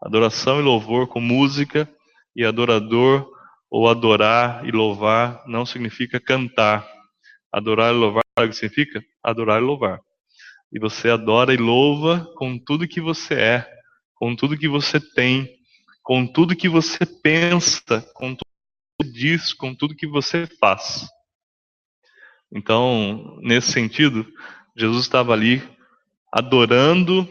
adoração 0.00 0.60
e 0.60 0.62
louvor 0.62 1.08
com 1.08 1.20
música, 1.20 1.92
e 2.36 2.44
adorador 2.44 3.28
ou 3.68 3.88
adorar 3.88 4.64
e 4.64 4.70
louvar 4.70 5.42
não 5.48 5.66
significa 5.66 6.20
cantar. 6.20 6.88
Adorar 7.52 7.92
e 7.92 7.96
louvar, 7.96 8.22
sabe 8.38 8.46
o 8.46 8.50
que 8.50 8.56
significa? 8.56 9.04
Adorar 9.20 9.60
e 9.60 9.64
louvar. 9.64 10.00
E 10.72 10.78
você 10.78 11.10
adora 11.10 11.52
e 11.52 11.56
louva 11.56 12.24
com 12.36 12.56
tudo 12.56 12.86
que 12.86 13.00
você 13.00 13.34
é, 13.34 13.68
com 14.14 14.36
tudo 14.36 14.56
que 14.56 14.68
você 14.68 15.00
tem, 15.00 15.50
com 16.04 16.24
tudo 16.24 16.54
que 16.54 16.68
você 16.68 17.04
pensa, 17.04 18.00
com 18.14 18.28
tudo 18.28 18.46
que 19.00 19.06
você 19.06 19.12
diz, 19.12 19.52
com 19.52 19.74
tudo 19.74 19.96
que 19.96 20.06
você 20.06 20.46
faz. 20.60 21.04
Então, 22.54 23.40
nesse 23.40 23.72
sentido, 23.72 24.24
Jesus 24.76 25.02
estava 25.02 25.32
ali 25.32 25.60
adorando 26.36 27.26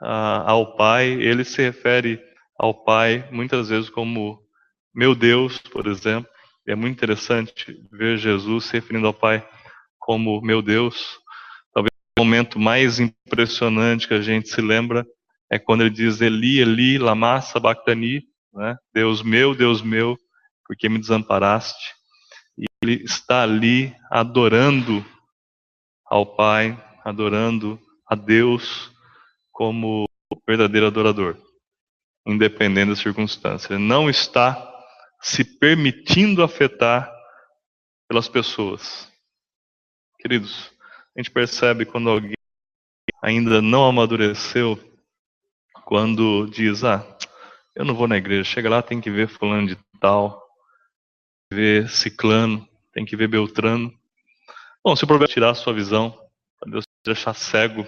ah, 0.00 0.44
ao 0.48 0.76
Pai, 0.76 1.08
ele 1.08 1.42
se 1.44 1.60
refere 1.60 2.22
ao 2.56 2.72
Pai 2.72 3.28
muitas 3.32 3.68
vezes 3.68 3.90
como 3.90 4.40
meu 4.94 5.12
Deus, 5.12 5.58
por 5.58 5.88
exemplo. 5.88 6.30
É 6.66 6.76
muito 6.76 6.94
interessante 6.94 7.76
ver 7.90 8.16
Jesus 8.16 8.66
se 8.66 8.74
referindo 8.74 9.08
ao 9.08 9.14
Pai 9.14 9.44
como 9.98 10.40
meu 10.40 10.62
Deus. 10.62 11.18
Talvez 11.74 11.90
o 12.16 12.22
momento 12.22 12.60
mais 12.60 13.00
impressionante 13.00 14.06
que 14.06 14.14
a 14.14 14.22
gente 14.22 14.48
se 14.48 14.60
lembra 14.60 15.04
é 15.50 15.58
quando 15.58 15.80
ele 15.80 15.90
diz 15.90 16.20
Eli, 16.20 16.60
Eli, 16.60 16.96
lama 16.96 17.40
sabachthani, 17.40 18.22
né? 18.54 18.76
Deus 18.94 19.20
meu, 19.20 19.52
Deus 19.52 19.82
meu, 19.82 20.16
porque 20.64 20.88
me 20.88 21.00
desamparaste. 21.00 21.92
E 22.56 22.66
ele 22.84 23.02
está 23.02 23.42
ali 23.42 23.92
adorando 24.08 25.04
ao 26.06 26.24
Pai, 26.24 26.78
adorando 27.04 27.80
a 28.08 28.14
Deus 28.14 28.90
como 29.52 30.08
verdadeiro 30.46 30.86
adorador, 30.86 31.36
independente 32.26 32.90
das 32.90 33.00
circunstâncias. 33.00 33.70
Ele 33.70 33.80
não 33.80 34.08
está 34.08 34.56
se 35.20 35.44
permitindo 35.44 36.42
afetar 36.42 37.12
pelas 38.08 38.28
pessoas. 38.28 39.10
Queridos, 40.18 40.72
a 41.16 41.20
gente 41.20 41.30
percebe 41.30 41.84
quando 41.84 42.08
alguém 42.08 42.34
ainda 43.22 43.60
não 43.60 43.84
amadureceu, 43.84 44.78
quando 45.84 46.46
diz, 46.46 46.84
ah, 46.84 47.04
eu 47.74 47.84
não 47.84 47.94
vou 47.94 48.08
na 48.08 48.16
igreja, 48.16 48.44
chega 48.44 48.70
lá, 48.70 48.82
tem 48.82 49.00
que 49.00 49.10
ver 49.10 49.28
fulano 49.28 49.66
de 49.66 49.78
tal, 50.00 50.42
ver 51.52 51.88
ciclano, 51.88 52.68
tem 52.92 53.04
que 53.04 53.16
ver 53.16 53.28
beltrano. 53.28 53.92
Bom, 54.84 54.94
se 54.94 55.04
o 55.04 55.06
problema 55.06 55.30
é 55.30 55.34
tirar 55.34 55.50
a 55.50 55.54
sua 55.54 55.72
visão, 55.72 56.10
para 56.58 56.70
Deus 56.70 56.84
te 56.84 57.04
deixar 57.04 57.34
cego, 57.34 57.86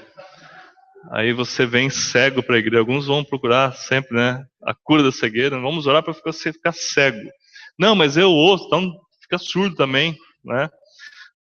aí 1.10 1.32
você 1.32 1.66
vem 1.66 1.88
cego 1.90 2.42
para 2.42 2.56
a 2.56 2.58
igreja. 2.58 2.80
Alguns 2.80 3.06
vão 3.06 3.24
procurar 3.24 3.72
sempre, 3.72 4.16
né, 4.16 4.44
a 4.62 4.74
cura 4.74 5.02
da 5.02 5.12
cegueira. 5.12 5.58
Vamos 5.60 5.86
orar 5.86 6.02
para 6.02 6.14
você 6.24 6.52
ficar 6.52 6.72
cego. 6.72 7.30
Não, 7.78 7.94
mas 7.94 8.16
eu 8.16 8.30
ouço, 8.30 8.66
então 8.66 8.92
fica 9.22 9.38
surdo 9.38 9.74
também, 9.76 10.16
né? 10.44 10.68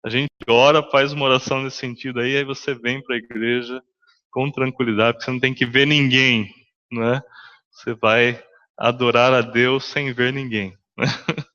A 0.04 0.08
gente 0.08 0.28
ora, 0.46 0.82
faz 0.82 1.12
uma 1.12 1.24
oração 1.24 1.62
nesse 1.62 1.78
sentido 1.78 2.20
aí, 2.20 2.36
aí 2.36 2.44
você 2.44 2.74
vem 2.74 3.02
para 3.02 3.16
a 3.16 3.18
igreja 3.18 3.82
com 4.30 4.50
tranquilidade, 4.50 5.14
porque 5.14 5.24
você 5.24 5.30
não 5.30 5.40
tem 5.40 5.54
que 5.54 5.64
ver 5.64 5.86
ninguém, 5.86 6.48
né? 6.92 7.22
Você 7.70 7.94
vai 7.94 8.42
adorar 8.76 9.32
a 9.32 9.40
Deus 9.40 9.84
sem 9.84 10.12
ver 10.12 10.32
ninguém. 10.32 10.76
Né? 10.96 11.06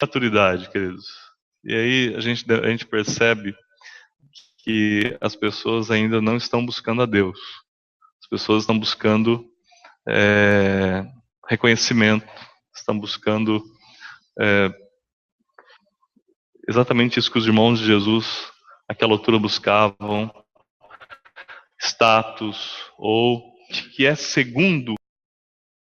Maturidade, 0.00 0.70
queridos. 0.70 1.06
E 1.64 1.74
aí 1.74 2.14
a 2.14 2.20
gente, 2.20 2.44
a 2.52 2.68
gente 2.68 2.86
percebe 2.86 3.54
que 4.68 5.16
as 5.18 5.34
pessoas 5.34 5.90
ainda 5.90 6.20
não 6.20 6.36
estão 6.36 6.64
buscando 6.64 7.00
a 7.00 7.06
Deus. 7.06 7.40
As 8.20 8.28
pessoas 8.28 8.64
estão 8.64 8.78
buscando 8.78 9.50
é, 10.06 11.06
reconhecimento, 11.48 12.26
estão 12.76 12.98
buscando 12.98 13.64
é, 14.38 14.70
exatamente 16.68 17.18
isso 17.18 17.32
que 17.32 17.38
os 17.38 17.46
irmãos 17.46 17.78
de 17.78 17.86
Jesus, 17.86 18.52
naquela 18.86 19.12
altura, 19.12 19.38
buscavam: 19.38 20.30
status, 21.80 22.76
ou 22.98 23.42
que 23.96 24.04
é 24.04 24.14
segundo 24.14 24.92
o 24.92 24.96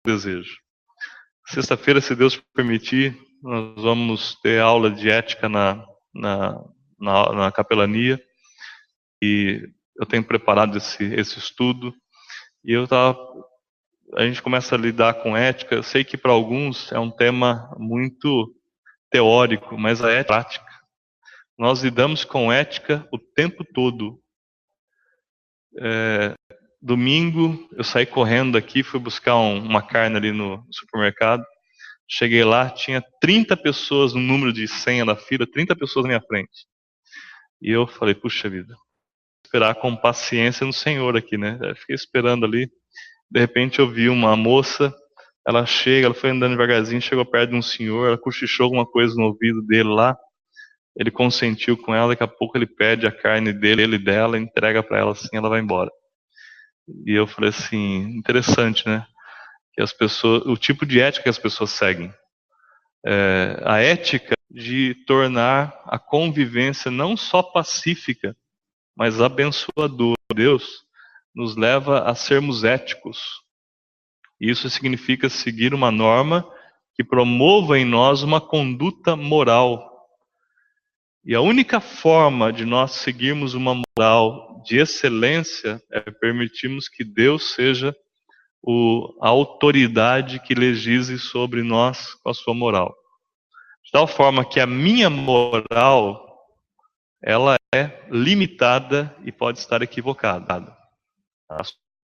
desejo. 0.04 0.58
Sexta-feira, 1.46 2.02
se 2.02 2.14
Deus 2.14 2.36
permitir, 2.54 3.18
nós 3.42 3.82
vamos 3.82 4.34
ter 4.42 4.60
aula 4.60 4.90
de 4.90 5.08
ética 5.08 5.48
na, 5.48 5.82
na, 6.14 6.62
na, 7.00 7.32
na 7.32 7.50
capelania 7.50 8.22
e 9.24 9.70
eu 9.96 10.04
tenho 10.04 10.22
preparado 10.22 10.76
esse, 10.76 11.02
esse 11.14 11.38
estudo 11.38 11.94
e 12.64 12.72
eu 12.72 12.86
tava, 12.86 13.18
a 14.14 14.22
gente 14.26 14.42
começa 14.42 14.74
a 14.74 14.78
lidar 14.78 15.14
com 15.14 15.36
ética. 15.36 15.74
Eu 15.74 15.82
sei 15.82 16.04
que 16.04 16.16
para 16.16 16.32
alguns 16.32 16.92
é 16.92 16.98
um 16.98 17.10
tema 17.10 17.74
muito 17.78 18.54
teórico, 19.10 19.78
mas 19.78 20.02
a 20.02 20.10
ética 20.10 20.20
é 20.20 20.24
prática. 20.24 20.74
Nós 21.58 21.82
lidamos 21.82 22.24
com 22.24 22.52
ética 22.52 23.06
o 23.12 23.18
tempo 23.18 23.64
todo. 23.64 24.20
É, 25.78 26.34
domingo 26.82 27.68
eu 27.72 27.84
saí 27.84 28.04
correndo 28.04 28.58
aqui, 28.58 28.82
fui 28.82 29.00
buscar 29.00 29.36
um, 29.36 29.58
uma 29.58 29.82
carne 29.82 30.16
ali 30.16 30.32
no 30.32 30.66
supermercado. 30.70 31.44
Cheguei 32.06 32.44
lá, 32.44 32.68
tinha 32.68 33.02
30 33.20 33.56
pessoas 33.56 34.12
no 34.12 34.20
número 34.20 34.52
de 34.52 34.68
senha 34.68 35.06
da 35.06 35.16
fila, 35.16 35.46
30 35.50 35.74
pessoas 35.76 36.04
na 36.04 36.08
minha 36.08 36.20
frente. 36.20 36.66
E 37.62 37.70
eu 37.70 37.86
falei, 37.86 38.14
puxa 38.14 38.48
vida, 38.48 38.74
esperar 39.54 39.76
com 39.76 39.94
paciência 39.94 40.66
no 40.66 40.72
Senhor 40.72 41.16
aqui, 41.16 41.38
né? 41.38 41.56
Eu 41.62 41.76
fiquei 41.76 41.94
esperando 41.94 42.44
ali. 42.44 42.68
De 43.30 43.38
repente 43.38 43.78
eu 43.78 43.88
vi 43.88 44.08
uma 44.08 44.36
moça, 44.36 44.92
ela 45.46 45.64
chega, 45.64 46.06
ela 46.06 46.14
foi 46.14 46.30
andando 46.30 46.52
devagarzinho, 46.52 47.00
chegou 47.00 47.24
perto 47.24 47.50
de 47.50 47.56
um 47.56 47.62
senhor, 47.62 48.08
ela 48.08 48.18
cochichou 48.18 48.64
alguma 48.64 48.84
coisa 48.84 49.14
no 49.14 49.26
ouvido 49.26 49.62
dele 49.62 49.90
lá. 49.90 50.16
Ele 50.96 51.10
consentiu 51.10 51.76
com 51.76 51.94
ela, 51.94 52.08
daqui 52.08 52.24
a 52.24 52.28
pouco 52.28 52.58
ele 52.58 52.66
pede 52.66 53.06
a 53.06 53.12
carne 53.12 53.52
dele, 53.52 53.82
ele 53.82 53.98
dela, 53.98 54.36
entrega 54.36 54.82
para 54.82 54.98
ela 54.98 55.12
assim, 55.12 55.28
ela 55.32 55.48
vai 55.48 55.60
embora. 55.60 55.90
E 57.06 57.12
eu 57.12 57.26
falei 57.26 57.50
assim, 57.50 58.02
interessante, 58.16 58.88
né? 58.88 59.06
Que 59.74 59.82
as 59.82 59.92
pessoas, 59.92 60.44
o 60.46 60.56
tipo 60.56 60.84
de 60.84 61.00
ética 61.00 61.24
que 61.24 61.28
as 61.28 61.38
pessoas 61.38 61.70
seguem. 61.70 62.12
É, 63.06 63.60
a 63.64 63.78
ética 63.78 64.34
de 64.50 64.96
tornar 65.06 65.80
a 65.86 65.98
convivência 65.98 66.90
não 66.90 67.16
só 67.16 67.42
pacífica, 67.42 68.36
mas 68.96 69.20
abençoador. 69.20 70.14
Deus 70.34 70.82
nos 71.34 71.56
leva 71.56 72.02
a 72.02 72.14
sermos 72.14 72.64
éticos. 72.64 73.18
Isso 74.40 74.68
significa 74.68 75.28
seguir 75.28 75.74
uma 75.74 75.90
norma 75.90 76.48
que 76.94 77.04
promova 77.04 77.78
em 77.78 77.84
nós 77.84 78.22
uma 78.22 78.40
conduta 78.40 79.16
moral. 79.16 79.90
E 81.24 81.34
a 81.34 81.40
única 81.40 81.80
forma 81.80 82.52
de 82.52 82.64
nós 82.64 82.92
seguirmos 82.92 83.54
uma 83.54 83.74
moral 83.74 84.62
de 84.64 84.78
excelência 84.78 85.82
é 85.90 86.00
permitirmos 86.10 86.88
que 86.88 87.04
Deus 87.04 87.54
seja 87.54 87.94
o, 88.62 89.16
a 89.22 89.28
autoridade 89.28 90.40
que 90.40 90.54
legisle 90.54 91.18
sobre 91.18 91.62
nós 91.62 92.14
com 92.14 92.30
a 92.30 92.34
sua 92.34 92.54
moral. 92.54 92.94
De 93.84 93.90
tal 93.90 94.06
forma 94.06 94.44
que 94.44 94.58
a 94.58 94.66
minha 94.66 95.10
moral, 95.10 96.23
ela 97.26 97.56
é 97.74 98.06
limitada 98.10 99.16
e 99.24 99.32
pode 99.32 99.58
estar 99.58 99.80
equivocada. 99.80 100.76
A 101.48 101.62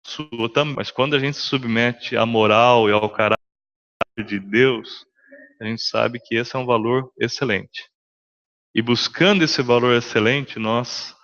sua 0.06 0.48
também. 0.48 0.76
Mas 0.76 0.92
quando 0.92 1.16
a 1.16 1.18
gente 1.18 1.36
se 1.36 1.42
submete 1.42 2.16
à 2.16 2.24
moral 2.24 2.88
e 2.88 2.92
ao 2.92 3.10
caráter 3.10 3.36
de 4.24 4.38
Deus, 4.38 5.04
a 5.60 5.64
gente 5.64 5.82
sabe 5.82 6.20
que 6.20 6.36
esse 6.36 6.54
é 6.54 6.58
um 6.58 6.64
valor 6.64 7.12
excelente. 7.18 7.90
E 8.72 8.80
buscando 8.80 9.42
esse 9.42 9.60
valor 9.60 9.92
excelente, 9.96 10.56
nós 10.60 11.16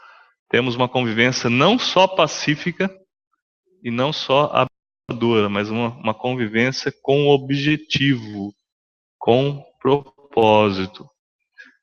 temos 0.51 0.75
uma 0.75 0.89
convivência 0.89 1.49
não 1.49 1.79
só 1.79 2.09
pacífica 2.09 2.91
e 3.81 3.93
não 3.93 4.13
só 4.13 4.67
dura, 5.09 5.49
mas 5.49 5.71
uma, 5.71 5.91
uma 5.91 6.15
convivência 6.15 6.93
com 7.01 7.29
objetivo, 7.29 8.53
com 9.19 9.63
propósito. 9.81 11.09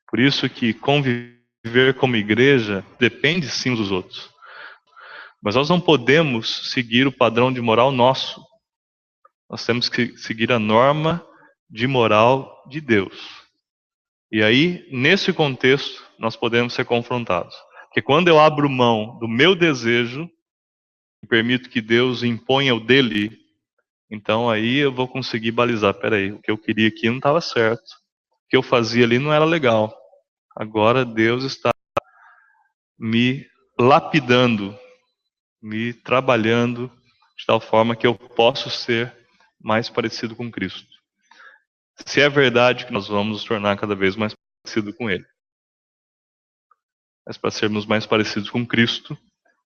Por 0.06 0.20
isso 0.20 0.46
que 0.50 0.74
conviver 0.74 1.31
como 1.98 2.16
igreja 2.16 2.84
depende 2.98 3.48
sim 3.48 3.74
dos 3.74 3.90
outros. 3.90 4.30
Mas 5.42 5.54
nós 5.54 5.68
não 5.68 5.80
podemos 5.80 6.70
seguir 6.70 7.06
o 7.06 7.12
padrão 7.12 7.52
de 7.52 7.60
moral 7.60 7.90
nosso. 7.90 8.44
Nós 9.50 9.64
temos 9.66 9.88
que 9.88 10.16
seguir 10.16 10.52
a 10.52 10.58
norma 10.58 11.24
de 11.68 11.86
moral 11.86 12.64
de 12.68 12.80
Deus. 12.80 13.42
E 14.30 14.42
aí, 14.42 14.88
nesse 14.90 15.32
contexto, 15.32 16.02
nós 16.18 16.36
podemos 16.36 16.72
ser 16.72 16.84
confrontados. 16.84 17.54
Porque 17.86 18.00
quando 18.00 18.28
eu 18.28 18.38
abro 18.38 18.70
mão 18.70 19.18
do 19.18 19.28
meu 19.28 19.54
desejo 19.54 20.30
e 21.22 21.26
permito 21.26 21.68
que 21.68 21.80
Deus 21.80 22.22
imponha 22.22 22.74
o 22.74 22.80
dele, 22.80 23.38
então 24.10 24.48
aí 24.48 24.78
eu 24.78 24.92
vou 24.92 25.06
conseguir 25.06 25.50
balizar. 25.50 25.92
Peraí, 25.94 26.32
o 26.32 26.40
que 26.40 26.50
eu 26.50 26.56
queria 26.56 26.88
aqui 26.88 27.08
não 27.08 27.16
estava 27.16 27.40
certo. 27.40 27.82
O 27.82 28.48
que 28.48 28.56
eu 28.56 28.62
fazia 28.62 29.04
ali 29.04 29.18
não 29.18 29.32
era 29.32 29.44
legal. 29.44 29.94
Agora 30.54 31.04
Deus 31.04 31.44
está 31.44 31.70
me 32.98 33.46
lapidando, 33.78 34.78
me 35.60 35.92
trabalhando 35.92 36.90
de 37.36 37.46
tal 37.46 37.60
forma 37.60 37.96
que 37.96 38.06
eu 38.06 38.14
posso 38.14 38.70
ser 38.70 39.16
mais 39.60 39.88
parecido 39.88 40.36
com 40.36 40.50
Cristo. 40.50 40.92
Se 42.06 42.20
é 42.20 42.28
verdade 42.28 42.86
que 42.86 42.92
nós 42.92 43.08
vamos 43.08 43.32
nos 43.32 43.44
tornar 43.44 43.76
cada 43.76 43.94
vez 43.94 44.16
mais 44.16 44.34
parecido 44.62 44.94
com 44.94 45.10
Ele. 45.10 45.26
Mas 47.26 47.36
para 47.36 47.50
sermos 47.50 47.86
mais 47.86 48.06
parecidos 48.06 48.50
com 48.50 48.66
Cristo, 48.66 49.16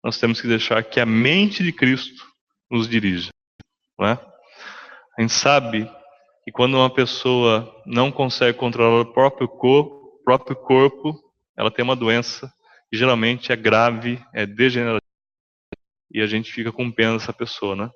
nós 0.02 0.18
temos 0.18 0.40
que 0.40 0.46
deixar 0.46 0.82
que 0.84 1.00
a 1.00 1.06
mente 1.06 1.62
de 1.62 1.72
Cristo 1.72 2.24
nos 2.70 2.88
dirija. 2.88 3.30
Não 3.98 4.06
é? 4.06 4.12
A 5.18 5.22
gente 5.22 5.32
sabe 5.32 5.90
que 6.44 6.52
quando 6.52 6.74
uma 6.74 6.92
pessoa 6.92 7.82
não 7.86 8.12
consegue 8.12 8.58
controlar 8.58 9.00
o 9.00 9.12
próprio 9.12 9.48
corpo, 9.48 10.05
próprio 10.26 10.56
corpo 10.56 11.22
ela 11.56 11.70
tem 11.70 11.84
uma 11.84 11.94
doença 11.94 12.52
que 12.90 12.98
geralmente 12.98 13.52
é 13.52 13.56
grave, 13.56 14.20
é 14.34 14.44
degenerativa, 14.44 15.00
e 16.10 16.20
a 16.20 16.26
gente 16.26 16.52
fica 16.52 16.72
com 16.72 16.90
pena 16.90 17.12
dessa 17.12 17.32
pessoa, 17.32 17.76
né? 17.76 17.90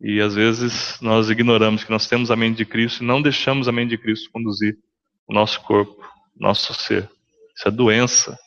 E 0.00 0.20
às 0.20 0.36
vezes 0.36 1.00
nós 1.00 1.28
ignoramos 1.28 1.82
que 1.82 1.90
nós 1.90 2.06
temos 2.06 2.30
a 2.30 2.36
mente 2.36 2.58
de 2.58 2.64
Cristo 2.64 3.02
e 3.02 3.06
não 3.06 3.20
deixamos 3.20 3.66
a 3.66 3.72
mente 3.72 3.90
de 3.90 3.98
Cristo 3.98 4.30
conduzir 4.30 4.78
o 5.26 5.34
nosso 5.34 5.60
corpo, 5.62 6.08
nosso 6.36 6.72
ser. 6.72 7.10
Isso 7.54 7.66
é 7.66 7.70
doença, 7.70 8.38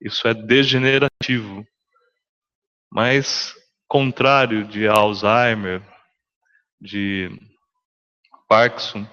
isso 0.00 0.26
é 0.26 0.32
degenerativo. 0.32 1.66
Mas, 2.90 3.54
contrário 3.86 4.64
de 4.66 4.88
Alzheimer, 4.88 5.82
de 6.80 7.30
Parkinson, 8.48 9.06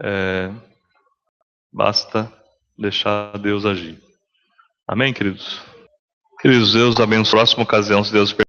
é, 0.00 0.50
basta 1.72 2.32
deixar 2.76 3.38
Deus 3.38 3.64
agir. 3.64 4.00
Amém, 4.86 5.12
queridos? 5.12 5.60
Queridos, 6.40 6.72
Deus 6.72 6.96
abençoe. 6.98 7.38
Próxima 7.38 7.62
ocasião, 7.62 8.02
se 8.02 8.12
Deus 8.12 8.32
permitir. 8.32 8.47